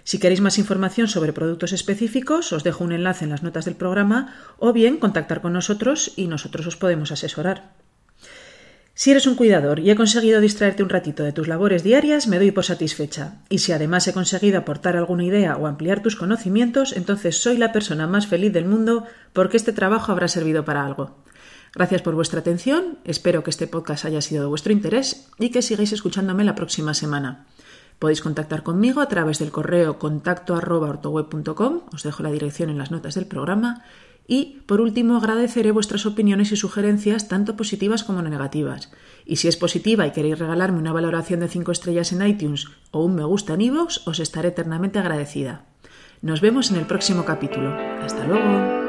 Si 0.06 0.20
queréis 0.20 0.40
más 0.40 0.60
información 0.60 1.08
sobre 1.08 1.34
productos 1.34 1.74
específicos, 1.74 2.54
os 2.54 2.64
dejo 2.64 2.84
un 2.84 2.94
enlace 2.94 3.26
en 3.26 3.32
las 3.32 3.42
notas 3.42 3.66
del 3.66 3.76
programa 3.76 4.36
o 4.60 4.72
bien 4.72 4.98
contactar 4.98 5.42
con 5.42 5.54
nosotros 5.54 6.14
y 6.16 6.28
nosotros 6.28 6.68
os 6.68 6.78
podemos 6.78 7.12
asesorar. 7.12 7.74
Si 8.94 9.10
eres 9.10 9.26
un 9.26 9.34
cuidador 9.34 9.80
y 9.80 9.90
he 9.90 9.96
conseguido 9.96 10.40
distraerte 10.40 10.84
un 10.84 10.90
ratito 10.90 11.24
de 11.24 11.34
tus 11.34 11.48
labores 11.48 11.84
diarias, 11.84 12.28
me 12.28 12.38
doy 12.38 12.52
por 12.52 12.64
satisfecha. 12.64 13.42
Y 13.50 13.58
si 13.58 13.72
además 13.72 14.08
he 14.08 14.14
conseguido 14.14 14.60
aportar 14.60 14.96
alguna 14.96 15.26
idea 15.26 15.58
o 15.58 15.66
ampliar 15.66 16.04
tus 16.04 16.16
conocimientos, 16.16 16.96
entonces 16.96 17.42
soy 17.42 17.58
la 17.58 17.74
persona 17.74 18.06
más 18.06 18.28
feliz 18.28 18.54
del 18.54 18.66
mundo 18.66 19.06
porque 19.34 19.58
este 19.58 19.74
trabajo 19.74 20.12
habrá 20.12 20.28
servido 20.28 20.66
para 20.66 20.86
algo. 20.86 21.18
Gracias 21.74 22.04
por 22.04 22.14
vuestra 22.14 22.42
atención, 22.42 23.00
espero 23.06 23.44
que 23.44 23.50
este 23.50 23.66
podcast 23.66 24.06
haya 24.06 24.22
sido 24.22 24.44
de 24.44 24.50
vuestro 24.50 24.72
interés 24.72 25.30
y 25.40 25.50
que 25.50 25.64
sigáis 25.64 25.92
escuchándome 25.92 26.44
la 26.44 26.56
próxima 26.56 26.94
semana. 26.94 27.48
Podéis 28.00 28.22
contactar 28.22 28.64
conmigo 28.64 29.02
a 29.02 29.08
través 29.08 29.40
del 29.40 29.52
correo 29.52 30.00
contacto 30.00 30.56
os 31.94 32.04
dejo 32.04 32.24
la 32.24 32.32
dirección 32.32 32.70
en 32.70 32.78
las 32.78 32.92
notas 32.92 33.16
del 33.16 33.26
programa 33.26 33.84
y, 34.28 34.62
por 34.66 34.82
último, 34.82 35.18
agradeceré 35.18 35.72
vuestras 35.72 36.06
opiniones 36.06 36.52
y 36.52 36.56
sugerencias, 36.56 37.28
tanto 37.28 37.56
positivas 37.56 38.04
como 38.04 38.22
negativas. 38.22 38.92
Y 39.26 39.38
si 39.38 39.48
es 39.48 39.56
positiva 39.56 40.08
y 40.08 40.12
queréis 40.12 40.40
regalarme 40.40 40.80
una 40.80 40.94
valoración 40.94 41.40
de 41.40 41.48
5 41.48 41.72
estrellas 41.72 42.12
en 42.12 42.26
iTunes 42.26 42.68
o 42.92 43.04
un 43.04 43.16
me 43.16 43.24
gusta 43.24 43.54
en 43.54 43.62
iVoox, 43.62 44.08
os 44.08 44.20
estaré 44.20 44.50
eternamente 44.50 45.00
agradecida. 45.00 45.66
Nos 46.22 46.42
vemos 46.42 46.72
en 46.72 46.78
el 46.78 46.88
próximo 46.88 47.24
capítulo. 47.24 47.70
Hasta 48.02 48.26
luego. 48.26 48.85